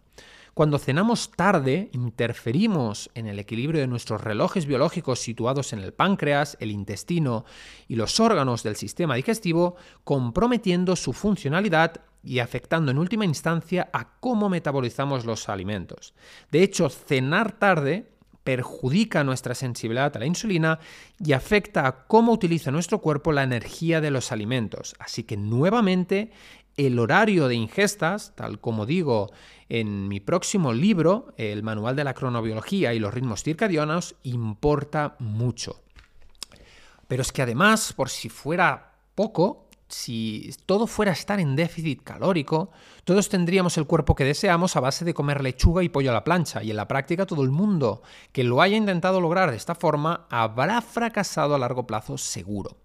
Cuando 0.57 0.79
cenamos 0.79 1.33
tarde, 1.33 1.91
interferimos 1.93 3.11
en 3.13 3.27
el 3.27 3.39
equilibrio 3.39 3.83
de 3.83 3.87
nuestros 3.87 4.23
relojes 4.23 4.65
biológicos 4.65 5.19
situados 5.19 5.75
en 5.75 5.81
el 5.81 5.93
páncreas, 5.93 6.57
el 6.61 6.71
intestino 6.71 7.45
y 7.89 7.97
los 7.97 8.21
órganos 8.21 8.63
del 8.63 8.75
sistema 8.75 9.17
digestivo, 9.17 9.77
comprometiendo 10.03 10.97
su 10.97 11.13
funcionalidad 11.13 12.01
y 12.25 12.39
afectando 12.39 12.91
en 12.91 12.97
última 12.97 13.27
instancia 13.27 13.91
a 13.93 14.19
cómo 14.19 14.49
metabolizamos 14.49 15.27
los 15.27 15.51
alimentos. 15.51 16.15
De 16.51 16.63
hecho, 16.63 16.89
cenar 16.89 17.59
tarde 17.59 18.09
perjudica 18.43 19.25
nuestra 19.25 19.55
sensibilidad 19.55 20.17
a 20.17 20.21
la 20.21 20.27
insulina 20.27 20.79
y 21.19 21.33
afecta 21.33 21.87
a 21.87 22.07
cómo 22.07 22.33
utiliza 22.33 22.71
nuestro 22.71 23.03
cuerpo 23.03 23.31
la 23.31 23.43
energía 23.43 24.01
de 24.01 24.11
los 24.11 24.33
alimentos. 24.33 24.95
Así 25.01 25.25
que 25.25 25.37
nuevamente 25.37 26.31
el 26.77 26.99
horario 26.99 27.49
de 27.49 27.55
ingestas, 27.55 28.35
tal 28.35 28.61
como 28.61 28.87
digo 28.87 29.31
en 29.69 30.09
mi 30.09 30.21
próximo 30.21 30.73
libro, 30.73 31.35
el 31.37 31.63
Manual 31.63 31.97
de 31.97 32.05
la 32.05 32.15
Cronobiología 32.15 32.95
y 32.95 32.99
los 32.99 33.13
ritmos 33.13 33.43
circadianos, 33.43 34.17
importa 34.23 35.17
mucho. 35.19 35.83
Pero 37.09 37.23
es 37.23 37.33
que 37.33 37.43
además, 37.43 37.93
por 37.93 38.11
si 38.11 38.29
fuera 38.29 38.93
poco, 39.15 39.69
si 39.89 40.51
todo 40.67 40.87
fuera 40.87 41.13
a 41.13 41.15
estar 41.15 41.39
en 41.41 41.57
déficit 41.57 42.03
calórico, 42.03 42.71
todos 43.05 43.29
tendríamos 43.29 43.79
el 43.79 43.87
cuerpo 43.87 44.15
que 44.15 44.25
deseamos 44.25 44.77
a 44.77 44.81
base 44.81 45.05
de 45.05 45.15
comer 45.15 45.43
lechuga 45.43 45.83
y 45.83 45.89
pollo 45.89 46.11
a 46.11 46.15
la 46.15 46.25
plancha, 46.25 46.63
y 46.63 46.71
en 46.71 46.77
la 46.77 46.89
práctica 46.89 47.27
todo 47.27 47.43
el 47.43 47.51
mundo 47.51 48.03
que 48.33 48.45
lo 48.45 48.61
haya 48.61 48.77
intentado 48.77 49.21
lograr 49.21 49.51
de 49.51 49.57
esta 49.57 49.75
forma 49.75 50.27
habrá 50.29 50.83
fracasado 50.83 51.55
a 51.55 51.59
largo 51.59 51.87
plazo 51.87 52.19
seguro. 52.19 52.77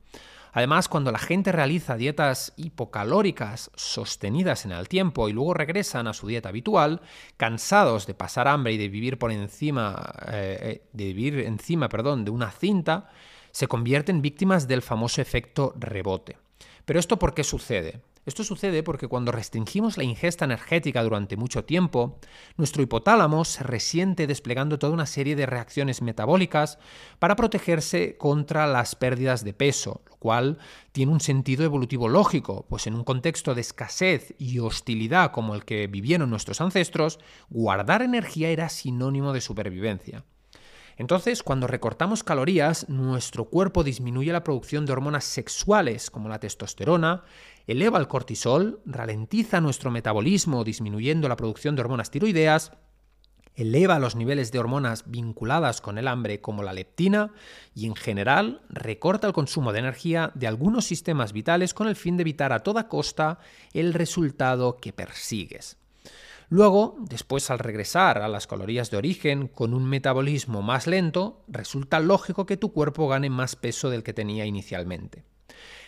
Además, 0.53 0.89
cuando 0.89 1.11
la 1.11 1.19
gente 1.19 1.51
realiza 1.51 1.95
dietas 1.95 2.53
hipocalóricas 2.57 3.71
sostenidas 3.75 4.65
en 4.65 4.71
el 4.71 4.89
tiempo 4.89 5.29
y 5.29 5.33
luego 5.33 5.53
regresan 5.53 6.07
a 6.07 6.13
su 6.13 6.27
dieta 6.27 6.49
habitual, 6.49 7.01
cansados 7.37 8.05
de 8.05 8.13
pasar 8.13 8.47
hambre 8.47 8.73
y 8.73 8.77
de 8.77 8.89
vivir 8.89 9.17
por 9.17 9.31
encima, 9.31 10.13
eh, 10.27 10.59
eh, 10.61 10.87
de 10.91 11.05
vivir 11.13 11.39
encima, 11.39 11.87
perdón, 11.87 12.25
de 12.25 12.31
una 12.31 12.51
cinta, 12.51 13.09
se 13.51 13.67
convierten 13.67 14.21
víctimas 14.21 14.67
del 14.67 14.81
famoso 14.81 15.21
efecto 15.21 15.73
rebote. 15.77 16.37
Pero 16.85 16.99
esto 16.99 17.17
¿por 17.19 17.33
qué 17.33 17.43
sucede? 17.43 18.01
Esto 18.23 18.43
sucede 18.43 18.83
porque 18.83 19.07
cuando 19.07 19.31
restringimos 19.31 19.97
la 19.97 20.03
ingesta 20.03 20.45
energética 20.45 21.01
durante 21.01 21.37
mucho 21.37 21.65
tiempo, 21.65 22.19
nuestro 22.55 22.83
hipotálamo 22.83 23.43
se 23.45 23.63
resiente 23.63 24.27
desplegando 24.27 24.77
toda 24.77 24.93
una 24.93 25.07
serie 25.07 25.35
de 25.35 25.47
reacciones 25.47 26.03
metabólicas 26.03 26.77
para 27.17 27.35
protegerse 27.35 28.17
contra 28.17 28.67
las 28.67 28.95
pérdidas 28.95 29.43
de 29.43 29.53
peso, 29.53 30.01
lo 30.07 30.17
cual 30.17 30.59
tiene 30.91 31.11
un 31.11 31.19
sentido 31.19 31.65
evolutivo 31.65 32.09
lógico, 32.09 32.67
pues 32.69 32.85
en 32.85 32.93
un 32.93 33.03
contexto 33.03 33.55
de 33.55 33.61
escasez 33.61 34.35
y 34.37 34.59
hostilidad 34.59 35.31
como 35.31 35.55
el 35.55 35.65
que 35.65 35.87
vivieron 35.87 36.29
nuestros 36.29 36.61
ancestros, 36.61 37.19
guardar 37.49 38.03
energía 38.03 38.49
era 38.49 38.69
sinónimo 38.69 39.33
de 39.33 39.41
supervivencia. 39.41 40.23
Entonces, 41.01 41.41
cuando 41.41 41.65
recortamos 41.65 42.23
calorías, 42.23 42.87
nuestro 42.87 43.45
cuerpo 43.45 43.83
disminuye 43.83 44.31
la 44.31 44.43
producción 44.43 44.85
de 44.85 44.91
hormonas 44.93 45.23
sexuales 45.23 46.11
como 46.11 46.29
la 46.29 46.39
testosterona, 46.39 47.23
eleva 47.65 47.97
el 47.97 48.07
cortisol, 48.07 48.81
ralentiza 48.85 49.61
nuestro 49.61 49.89
metabolismo 49.89 50.63
disminuyendo 50.63 51.27
la 51.27 51.37
producción 51.37 51.75
de 51.75 51.81
hormonas 51.81 52.11
tiroideas, 52.11 52.73
eleva 53.55 53.97
los 53.97 54.15
niveles 54.15 54.51
de 54.51 54.59
hormonas 54.59 55.09
vinculadas 55.09 55.81
con 55.81 55.97
el 55.97 56.07
hambre 56.07 56.39
como 56.39 56.61
la 56.61 56.71
leptina 56.71 57.33
y 57.73 57.87
en 57.87 57.95
general 57.95 58.61
recorta 58.69 59.25
el 59.25 59.33
consumo 59.33 59.73
de 59.73 59.79
energía 59.79 60.31
de 60.35 60.45
algunos 60.45 60.85
sistemas 60.85 61.33
vitales 61.33 61.73
con 61.73 61.87
el 61.87 61.95
fin 61.95 62.15
de 62.15 62.21
evitar 62.21 62.53
a 62.53 62.59
toda 62.59 62.87
costa 62.87 63.39
el 63.73 63.95
resultado 63.95 64.77
que 64.77 64.93
persigues. 64.93 65.80
Luego, 66.51 66.97
después 66.99 67.49
al 67.49 67.59
regresar 67.59 68.17
a 68.17 68.27
las 68.27 68.45
calorías 68.45 68.91
de 68.91 68.97
origen 68.97 69.47
con 69.47 69.73
un 69.73 69.85
metabolismo 69.85 70.61
más 70.61 70.85
lento, 70.85 71.45
resulta 71.47 72.01
lógico 72.01 72.45
que 72.45 72.57
tu 72.57 72.73
cuerpo 72.73 73.07
gane 73.07 73.29
más 73.29 73.55
peso 73.55 73.89
del 73.89 74.03
que 74.03 74.11
tenía 74.11 74.45
inicialmente. 74.45 75.23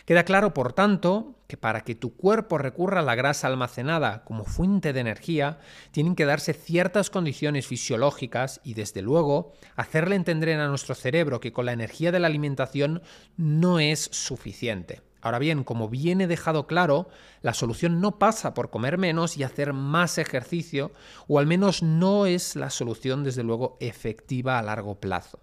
Queda 0.05 0.23
claro, 0.23 0.53
por 0.53 0.71
tanto, 0.71 1.35
que 1.47 1.57
para 1.57 1.81
que 1.81 1.95
tu 1.95 2.15
cuerpo 2.15 2.57
recurra 2.57 3.01
a 3.01 3.03
la 3.03 3.15
grasa 3.15 3.47
almacenada 3.47 4.23
como 4.23 4.45
fuente 4.45 4.93
de 4.93 5.01
energía, 5.01 5.59
tienen 5.91 6.15
que 6.15 6.23
darse 6.23 6.53
ciertas 6.53 7.09
condiciones 7.09 7.67
fisiológicas 7.67 8.61
y, 8.63 8.73
desde 8.73 9.01
luego, 9.01 9.51
hacerle 9.75 10.15
entender 10.15 10.57
a 10.57 10.69
nuestro 10.69 10.95
cerebro 10.95 11.41
que 11.41 11.51
con 11.51 11.65
la 11.65 11.73
energía 11.73 12.13
de 12.13 12.21
la 12.21 12.27
alimentación 12.27 13.01
no 13.35 13.81
es 13.81 13.99
suficiente. 14.13 15.01
Ahora 15.23 15.39
bien, 15.39 15.63
como 15.63 15.87
viene 15.87 16.27
dejado 16.27 16.67
claro, 16.67 17.07
la 17.41 17.53
solución 17.53 18.01
no 18.01 18.19
pasa 18.19 18.53
por 18.53 18.69
comer 18.69 18.97
menos 18.97 19.37
y 19.37 19.43
hacer 19.43 19.71
más 19.71 20.17
ejercicio, 20.17 20.91
o 21.29 21.39
al 21.39 21.47
menos 21.47 21.81
no 21.81 22.25
es 22.25 22.57
la 22.57 22.69
solución 22.69 23.23
desde 23.23 23.41
luego 23.41 23.77
efectiva 23.79 24.59
a 24.59 24.61
largo 24.61 24.99
plazo. 24.99 25.39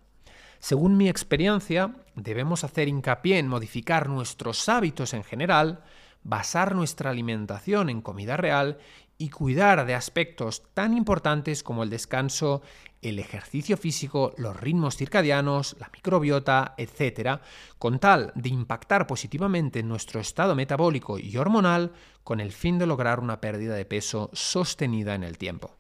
Según 0.59 0.99
mi 0.99 1.09
experiencia, 1.09 1.95
debemos 2.15 2.63
hacer 2.63 2.89
hincapié 2.89 3.39
en 3.39 3.49
modificar 3.49 4.11
nuestros 4.11 4.69
hábitos 4.69 5.15
en 5.15 5.25
general, 5.25 5.83
basar 6.23 6.75
nuestra 6.75 7.11
alimentación 7.11 7.89
en 7.91 8.01
comida 8.03 8.37
real 8.37 8.79
y 9.21 9.29
cuidar 9.29 9.85
de 9.85 9.95
aspectos 9.95 10.63
tan 10.73 10.97
importantes 10.97 11.63
como 11.63 11.83
el 11.83 11.91
descanso, 11.91 12.63
el 13.03 13.19
ejercicio 13.19 13.77
físico, 13.77 14.33
los 14.39 14.59
ritmos 14.59 14.97
circadianos, 14.97 15.77
la 15.79 15.91
microbiota, 15.93 16.75
etc., 16.79 17.41
con 17.79 17.99
tal 17.99 18.33
de 18.35 18.49
impactar 18.49 19.07
positivamente 19.07 19.81
en 19.81 19.89
nuestro 19.89 20.21
estado 20.21 20.55
metabólico 20.55 21.19
y 21.19 21.37
hormonal 21.37 21.93
con 22.25 22.41
el 22.41 22.51
fin 22.51 22.79
de 22.79 22.87
lograr 22.87 23.21
una 23.21 23.43
pérdida 23.43 23.75
de 23.75 23.85
peso 23.85 24.31
sostenida 24.33 25.15
en 25.15 25.25
el 25.25 25.37
tiempo. 25.37 25.77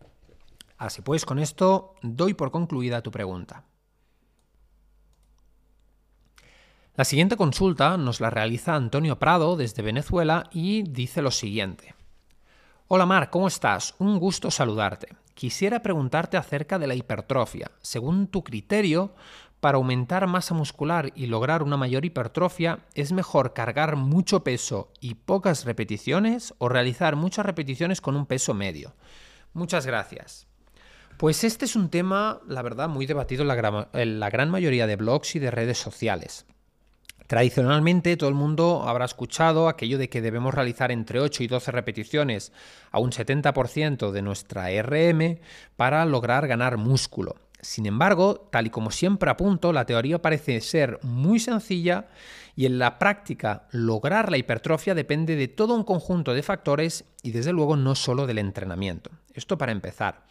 Así 0.76 1.00
pues, 1.00 1.24
con 1.24 1.38
esto 1.38 1.94
doy 2.02 2.34
por 2.34 2.50
concluida 2.50 3.02
tu 3.02 3.10
pregunta. 3.10 3.64
La 7.00 7.04
siguiente 7.06 7.38
consulta 7.38 7.96
nos 7.96 8.20
la 8.20 8.28
realiza 8.28 8.74
Antonio 8.74 9.18
Prado 9.18 9.56
desde 9.56 9.80
Venezuela 9.82 10.50
y 10.52 10.82
dice 10.82 11.22
lo 11.22 11.30
siguiente. 11.30 11.94
Hola 12.88 13.06
Mar, 13.06 13.30
¿cómo 13.30 13.48
estás? 13.48 13.94
Un 13.98 14.18
gusto 14.18 14.50
saludarte. 14.50 15.08
Quisiera 15.32 15.80
preguntarte 15.80 16.36
acerca 16.36 16.78
de 16.78 16.86
la 16.86 16.94
hipertrofia. 16.94 17.70
Según 17.80 18.26
tu 18.26 18.44
criterio, 18.44 19.14
para 19.60 19.78
aumentar 19.78 20.26
masa 20.26 20.52
muscular 20.52 21.10
y 21.14 21.24
lograr 21.24 21.62
una 21.62 21.78
mayor 21.78 22.04
hipertrofia, 22.04 22.80
¿es 22.92 23.12
mejor 23.12 23.54
cargar 23.54 23.96
mucho 23.96 24.44
peso 24.44 24.92
y 25.00 25.14
pocas 25.14 25.64
repeticiones 25.64 26.52
o 26.58 26.68
realizar 26.68 27.16
muchas 27.16 27.46
repeticiones 27.46 28.02
con 28.02 28.14
un 28.14 28.26
peso 28.26 28.52
medio? 28.52 28.94
Muchas 29.54 29.86
gracias. 29.86 30.48
Pues 31.16 31.44
este 31.44 31.64
es 31.64 31.76
un 31.76 31.88
tema, 31.88 32.42
la 32.46 32.60
verdad, 32.60 32.90
muy 32.90 33.06
debatido 33.06 33.40
en 33.40 34.20
la 34.20 34.28
gran, 34.28 34.50
mayoría 34.50 34.86
de 34.86 34.96
blogs 34.96 35.34
y 35.36 35.38
de 35.38 35.50
redes 35.50 35.78
sociales. 35.78 36.44
Tradicionalmente 37.30 38.16
todo 38.16 38.28
el 38.28 38.34
mundo 38.34 38.82
habrá 38.88 39.04
escuchado 39.04 39.68
aquello 39.68 39.98
de 39.98 40.08
que 40.08 40.20
debemos 40.20 40.52
realizar 40.52 40.90
entre 40.90 41.20
8 41.20 41.44
y 41.44 41.46
12 41.46 41.70
repeticiones 41.70 42.50
a 42.90 42.98
un 42.98 43.12
70% 43.12 44.10
de 44.10 44.20
nuestra 44.20 44.66
RM 44.82 45.38
para 45.76 46.04
lograr 46.06 46.48
ganar 46.48 46.76
músculo. 46.76 47.36
Sin 47.62 47.86
embargo, 47.86 48.48
tal 48.50 48.66
y 48.66 48.70
como 48.70 48.90
siempre 48.90 49.30
apunto, 49.30 49.72
la 49.72 49.84
teoría 49.84 50.22
parece 50.22 50.60
ser 50.60 50.98
muy 51.02 51.38
sencilla 51.38 52.08
y 52.56 52.66
en 52.66 52.78
la 52.78 52.98
práctica 52.98 53.68
lograr 53.70 54.30
la 54.30 54.38
hipertrofia 54.38 54.94
depende 54.94 55.36
de 55.36 55.48
todo 55.48 55.74
un 55.74 55.84
conjunto 55.84 56.34
de 56.34 56.42
factores 56.42 57.04
y 57.22 57.30
desde 57.32 57.52
luego 57.52 57.76
no 57.76 57.94
solo 57.94 58.26
del 58.26 58.38
entrenamiento. 58.38 59.10
Esto 59.34 59.58
para 59.58 59.72
empezar. 59.72 60.24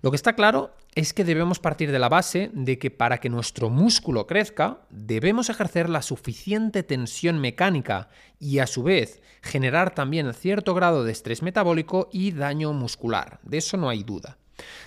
Lo 0.00 0.10
que 0.10 0.16
está 0.16 0.34
claro 0.34 0.74
es 0.94 1.12
que 1.12 1.24
debemos 1.24 1.58
partir 1.58 1.92
de 1.92 1.98
la 1.98 2.08
base 2.08 2.50
de 2.54 2.78
que 2.78 2.90
para 2.90 3.18
que 3.18 3.28
nuestro 3.28 3.68
músculo 3.68 4.26
crezca 4.26 4.80
debemos 4.90 5.50
ejercer 5.50 5.88
la 5.88 6.02
suficiente 6.02 6.82
tensión 6.82 7.38
mecánica 7.38 8.08
y 8.40 8.60
a 8.60 8.66
su 8.66 8.82
vez 8.82 9.20
generar 9.42 9.94
también 9.94 10.32
cierto 10.34 10.74
grado 10.74 11.04
de 11.04 11.12
estrés 11.12 11.42
metabólico 11.42 12.08
y 12.12 12.32
daño 12.32 12.72
muscular. 12.72 13.40
De 13.42 13.58
eso 13.58 13.76
no 13.76 13.88
hay 13.88 14.02
duda. 14.02 14.38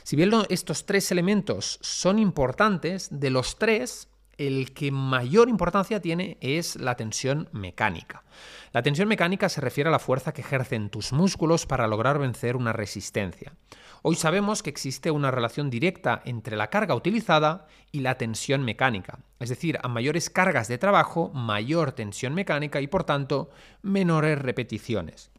Si 0.04 0.16
bien 0.16 0.32
estos 0.50 0.86
tres 0.86 1.12
elementos 1.12 1.80
son 1.82 2.20
importantes, 2.20 3.08
de 3.12 3.30
los 3.30 3.58
tres 3.58 4.10
el 4.40 4.74
que 4.74 4.90
mayor 4.90 5.50
importancia 5.50 6.02
tiene 6.02 6.38
es 6.40 6.78
la 6.78 6.96
tensión 6.96 7.50
mecánica. 7.52 8.24
La 8.72 8.82
tensión 8.82 9.10
mecánica 9.10 9.50
se 9.50 9.60
refiere 9.60 9.90
a 9.90 9.92
la 9.92 10.00
fuerza 10.00 10.34
que 10.34 10.42
ejercen 10.42 10.90
tus 10.90 11.12
músculos 11.12 11.66
para 11.66 11.88
lograr 11.88 12.20
vencer 12.20 12.56
una 12.56 12.72
resistencia. 12.72 13.54
Hoy 14.02 14.16
sabemos 14.16 14.64
que 14.64 14.70
existe 14.70 15.12
una 15.12 15.30
relación 15.30 15.70
directa 15.70 16.22
entre 16.24 16.56
la 16.56 16.70
carga 16.70 16.96
utilizada 16.96 17.68
y 17.92 18.00
la 18.00 18.18
tensión 18.18 18.64
mecánica, 18.64 19.20
es 19.40 19.50
decir, 19.50 19.78
a 19.84 19.90
mayores 19.90 20.30
cargas 20.30 20.70
de 20.70 20.78
trabajo, 20.78 21.32
mayor 21.34 21.92
tensión 21.92 22.34
mecánica 22.34 22.80
y 22.80 22.88
por 22.88 23.04
tanto 23.04 23.50
menores 23.82 24.40
repeticiones. 24.40 25.32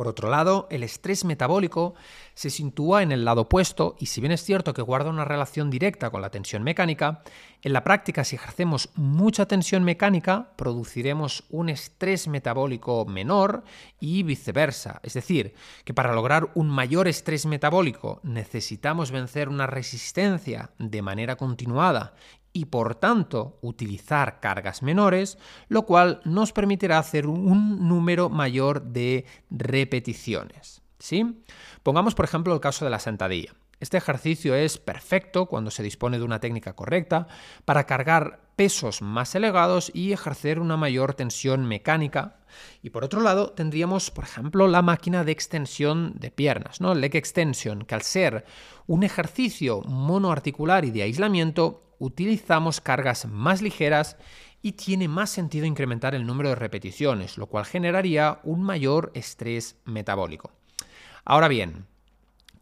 Por 0.00 0.08
otro 0.08 0.30
lado, 0.30 0.66
el 0.70 0.82
estrés 0.82 1.26
metabólico 1.26 1.94
se 2.32 2.48
sitúa 2.48 3.02
en 3.02 3.12
el 3.12 3.26
lado 3.26 3.42
opuesto 3.42 3.96
y 3.98 4.06
si 4.06 4.22
bien 4.22 4.32
es 4.32 4.42
cierto 4.42 4.72
que 4.72 4.80
guarda 4.80 5.10
una 5.10 5.26
relación 5.26 5.68
directa 5.68 6.08
con 6.08 6.22
la 6.22 6.30
tensión 6.30 6.62
mecánica, 6.62 7.22
en 7.60 7.74
la 7.74 7.84
práctica 7.84 8.24
si 8.24 8.36
ejercemos 8.36 8.88
mucha 8.94 9.44
tensión 9.44 9.84
mecánica 9.84 10.52
produciremos 10.56 11.44
un 11.50 11.68
estrés 11.68 12.28
metabólico 12.28 13.04
menor 13.04 13.62
y 14.00 14.22
viceversa. 14.22 15.00
Es 15.02 15.12
decir, 15.12 15.52
que 15.84 15.92
para 15.92 16.14
lograr 16.14 16.50
un 16.54 16.70
mayor 16.70 17.06
estrés 17.06 17.44
metabólico 17.44 18.20
necesitamos 18.22 19.10
vencer 19.10 19.50
una 19.50 19.66
resistencia 19.66 20.70
de 20.78 21.02
manera 21.02 21.36
continuada 21.36 22.14
y 22.52 22.66
por 22.66 22.94
tanto 22.96 23.58
utilizar 23.62 24.40
cargas 24.40 24.82
menores, 24.82 25.38
lo 25.68 25.86
cual 25.86 26.20
nos 26.24 26.52
permitirá 26.52 26.98
hacer 26.98 27.26
un 27.26 27.88
número 27.88 28.28
mayor 28.28 28.82
de 28.82 29.26
repeticiones. 29.50 30.82
¿sí? 30.98 31.42
Pongamos 31.82 32.14
por 32.14 32.24
ejemplo 32.24 32.54
el 32.54 32.60
caso 32.60 32.84
de 32.84 32.90
la 32.90 32.98
sentadilla. 32.98 33.54
Este 33.80 33.96
ejercicio 33.96 34.54
es 34.54 34.76
perfecto 34.76 35.46
cuando 35.46 35.70
se 35.70 35.82
dispone 35.82 36.18
de 36.18 36.24
una 36.24 36.38
técnica 36.38 36.74
correcta 36.74 37.26
para 37.64 37.86
cargar 37.86 38.40
pesos 38.54 39.00
más 39.00 39.34
elevados 39.34 39.90
y 39.94 40.12
ejercer 40.12 40.60
una 40.60 40.76
mayor 40.76 41.14
tensión 41.14 41.66
mecánica. 41.66 42.40
Y 42.82 42.90
por 42.90 43.04
otro 43.04 43.22
lado, 43.22 43.52
tendríamos, 43.52 44.10
por 44.10 44.24
ejemplo, 44.24 44.68
la 44.68 44.82
máquina 44.82 45.24
de 45.24 45.32
extensión 45.32 46.12
de 46.16 46.30
piernas, 46.30 46.82
¿no? 46.82 46.94
Leg 46.94 47.16
extension, 47.16 47.86
que 47.86 47.94
al 47.94 48.02
ser 48.02 48.44
un 48.86 49.02
ejercicio 49.02 49.80
monoarticular 49.82 50.84
y 50.84 50.90
de 50.90 51.04
aislamiento, 51.04 51.94
utilizamos 51.98 52.82
cargas 52.82 53.24
más 53.26 53.62
ligeras 53.62 54.18
y 54.60 54.72
tiene 54.72 55.08
más 55.08 55.30
sentido 55.30 55.64
incrementar 55.64 56.14
el 56.14 56.26
número 56.26 56.50
de 56.50 56.54
repeticiones, 56.56 57.38
lo 57.38 57.46
cual 57.46 57.64
generaría 57.64 58.40
un 58.42 58.62
mayor 58.62 59.10
estrés 59.14 59.76
metabólico. 59.86 60.52
Ahora 61.24 61.48
bien, 61.48 61.86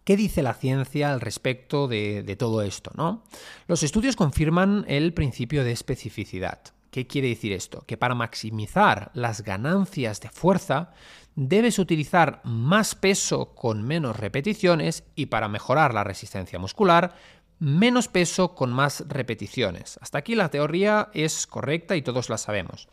¿Qué 0.08 0.16
dice 0.16 0.42
la 0.42 0.54
ciencia 0.54 1.12
al 1.12 1.20
respecto 1.20 1.86
de, 1.86 2.22
de, 2.22 2.34
todo 2.34 2.62
esto? 2.62 2.92
¿no? 2.94 3.24
Los 3.66 3.82
estudios 3.82 4.16
confirman 4.16 4.86
el 4.88 5.12
principio 5.12 5.64
de 5.64 5.72
especificidad. 5.72 6.60
¿Qué 6.90 7.06
quiere 7.06 7.28
decir 7.28 7.52
esto? 7.52 7.84
Que 7.86 7.98
para 7.98 8.14
maximizar 8.14 9.10
las 9.12 9.42
ganancias 9.42 10.22
de 10.22 10.30
fuerza 10.30 10.92
debes 11.34 11.78
utilizar 11.78 12.40
más 12.44 12.94
peso 12.94 13.54
con 13.54 13.82
menos 13.82 14.16
repeticiones 14.16 15.04
y 15.14 15.26
para 15.26 15.46
mejorar 15.46 15.92
la 15.92 16.04
resistencia 16.04 16.58
muscular 16.58 17.14
menos 17.58 18.08
peso 18.08 18.54
con 18.54 18.72
más 18.72 19.04
repeticiones. 19.08 19.98
Hasta 20.00 20.18
aquí 20.18 20.34
la 20.34 20.50
teoría 20.50 21.10
es 21.12 21.46
correcta 21.46 21.96
y 21.96 22.02
todos 22.02 22.30
la 22.30 22.38
sabemos. 22.38 22.88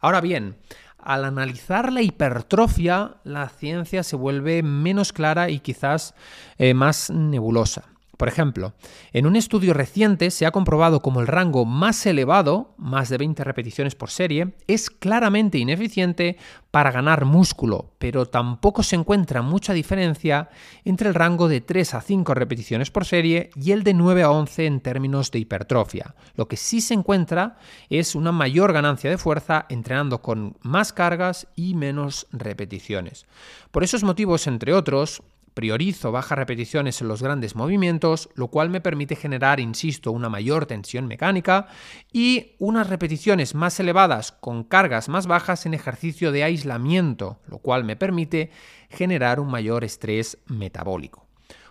Ahora 0.00 0.20
bien, 0.20 0.56
al 1.02 1.24
analizar 1.24 1.92
la 1.92 2.02
hipertrofia, 2.02 3.16
la 3.24 3.48
ciencia 3.48 4.02
se 4.02 4.16
vuelve 4.16 4.62
menos 4.62 5.12
clara 5.12 5.50
y 5.50 5.60
quizás 5.60 6.14
eh, 6.58 6.74
más 6.74 7.10
nebulosa. 7.10 7.84
Por 8.20 8.28
ejemplo, 8.28 8.74
en 9.14 9.24
un 9.24 9.34
estudio 9.34 9.72
reciente 9.72 10.30
se 10.30 10.44
ha 10.44 10.50
comprobado 10.50 11.00
como 11.00 11.22
el 11.22 11.26
rango 11.26 11.64
más 11.64 12.04
elevado, 12.04 12.74
más 12.76 13.08
de 13.08 13.16
20 13.16 13.42
repeticiones 13.44 13.94
por 13.94 14.10
serie, 14.10 14.56
es 14.66 14.90
claramente 14.90 15.56
ineficiente 15.56 16.36
para 16.70 16.90
ganar 16.90 17.24
músculo, 17.24 17.94
pero 17.98 18.26
tampoco 18.26 18.82
se 18.82 18.96
encuentra 18.96 19.40
mucha 19.40 19.72
diferencia 19.72 20.50
entre 20.84 21.08
el 21.08 21.14
rango 21.14 21.48
de 21.48 21.62
3 21.62 21.94
a 21.94 22.02
5 22.02 22.34
repeticiones 22.34 22.90
por 22.90 23.06
serie 23.06 23.48
y 23.56 23.72
el 23.72 23.84
de 23.84 23.94
9 23.94 24.22
a 24.22 24.30
11 24.32 24.66
en 24.66 24.80
términos 24.80 25.30
de 25.30 25.38
hipertrofia. 25.38 26.14
Lo 26.34 26.46
que 26.46 26.58
sí 26.58 26.82
se 26.82 26.92
encuentra 26.92 27.56
es 27.88 28.14
una 28.14 28.32
mayor 28.32 28.74
ganancia 28.74 29.08
de 29.08 29.16
fuerza 29.16 29.64
entrenando 29.70 30.20
con 30.20 30.58
más 30.60 30.92
cargas 30.92 31.46
y 31.56 31.74
menos 31.74 32.26
repeticiones. 32.32 33.24
Por 33.70 33.82
esos 33.82 34.04
motivos, 34.04 34.46
entre 34.46 34.74
otros, 34.74 35.22
priorizo 35.54 36.12
bajas 36.12 36.38
repeticiones 36.38 37.00
en 37.00 37.08
los 37.08 37.22
grandes 37.22 37.54
movimientos, 37.54 38.28
lo 38.34 38.48
cual 38.48 38.70
me 38.70 38.80
permite 38.80 39.16
generar, 39.16 39.60
insisto, 39.60 40.12
una 40.12 40.28
mayor 40.28 40.66
tensión 40.66 41.06
mecánica 41.06 41.68
y 42.12 42.52
unas 42.58 42.88
repeticiones 42.88 43.54
más 43.54 43.78
elevadas 43.80 44.32
con 44.32 44.64
cargas 44.64 45.08
más 45.08 45.26
bajas 45.26 45.66
en 45.66 45.74
ejercicio 45.74 46.32
de 46.32 46.44
aislamiento, 46.44 47.40
lo 47.46 47.58
cual 47.58 47.84
me 47.84 47.96
permite 47.96 48.50
generar 48.88 49.40
un 49.40 49.50
mayor 49.50 49.84
estrés 49.84 50.38
metabólico. 50.46 51.29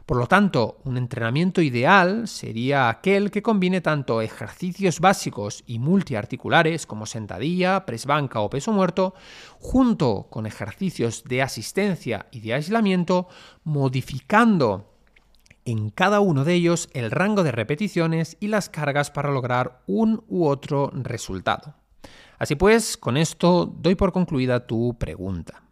Por 0.09 0.17
lo 0.17 0.25
tanto, 0.25 0.79
un 0.85 0.97
entrenamiento 0.97 1.62
ideal 1.62 2.27
sería 2.27 2.89
aquel 2.89 3.29
que 3.29 3.43
combine 3.43 3.79
tanto 3.79 4.21
ejercicios 4.21 4.99
básicos 4.99 5.63
y 5.67 5.77
multiarticulares 5.77 6.87
como 6.87 7.05
sentadilla, 7.05 7.85
press 7.85 8.07
banca 8.07 8.39
o 8.39 8.49
peso 8.49 8.71
muerto, 8.71 9.13
junto 9.60 10.25
con 10.31 10.47
ejercicios 10.47 11.25
de 11.25 11.43
asistencia 11.43 12.25
y 12.31 12.39
de 12.39 12.55
aislamiento, 12.55 13.27
modificando 13.63 14.91
en 15.63 15.91
cada 15.91 16.21
uno 16.21 16.43
de 16.43 16.55
ellos 16.55 16.89
el 16.93 17.12
rango 17.12 17.43
de 17.43 17.51
repeticiones 17.51 18.35
y 18.39 18.47
las 18.47 18.67
cargas 18.67 19.12
para 19.12 19.29
lograr 19.29 19.83
un 19.85 20.23
u 20.27 20.47
otro 20.47 20.89
resultado. 20.91 21.75
Así 22.39 22.55
pues, 22.55 22.97
con 22.97 23.15
esto 23.15 23.67
doy 23.67 23.93
por 23.93 24.12
concluida 24.12 24.65
tu 24.65 24.97
pregunta. 24.97 25.68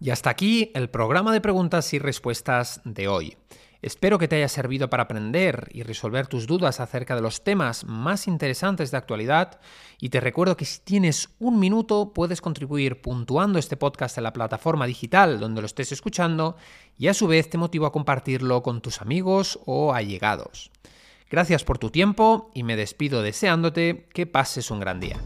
Y 0.00 0.10
hasta 0.10 0.30
aquí 0.30 0.70
el 0.74 0.88
programa 0.88 1.32
de 1.32 1.42
preguntas 1.42 1.92
y 1.92 1.98
respuestas 1.98 2.80
de 2.84 3.06
hoy. 3.06 3.36
Espero 3.82 4.18
que 4.18 4.28
te 4.28 4.36
haya 4.36 4.48
servido 4.48 4.90
para 4.90 5.04
aprender 5.04 5.68
y 5.72 5.82
resolver 5.82 6.26
tus 6.26 6.46
dudas 6.46 6.80
acerca 6.80 7.14
de 7.14 7.22
los 7.22 7.44
temas 7.44 7.84
más 7.84 8.28
interesantes 8.28 8.90
de 8.90 8.98
actualidad 8.98 9.58
y 9.98 10.10
te 10.10 10.20
recuerdo 10.20 10.56
que 10.56 10.66
si 10.66 10.80
tienes 10.80 11.30
un 11.38 11.58
minuto 11.58 12.12
puedes 12.12 12.42
contribuir 12.42 13.00
puntuando 13.00 13.58
este 13.58 13.78
podcast 13.78 14.18
en 14.18 14.24
la 14.24 14.34
plataforma 14.34 14.86
digital 14.86 15.40
donde 15.40 15.62
lo 15.62 15.66
estés 15.66 15.92
escuchando 15.92 16.56
y 16.98 17.08
a 17.08 17.14
su 17.14 17.26
vez 17.26 17.48
te 17.48 17.56
motivo 17.56 17.86
a 17.86 17.92
compartirlo 17.92 18.62
con 18.62 18.82
tus 18.82 19.00
amigos 19.00 19.58
o 19.64 19.94
allegados. 19.94 20.70
Gracias 21.30 21.64
por 21.64 21.78
tu 21.78 21.88
tiempo 21.88 22.50
y 22.54 22.64
me 22.64 22.76
despido 22.76 23.22
deseándote 23.22 24.08
que 24.12 24.26
pases 24.26 24.70
un 24.70 24.80
gran 24.80 25.00
día. 25.00 25.16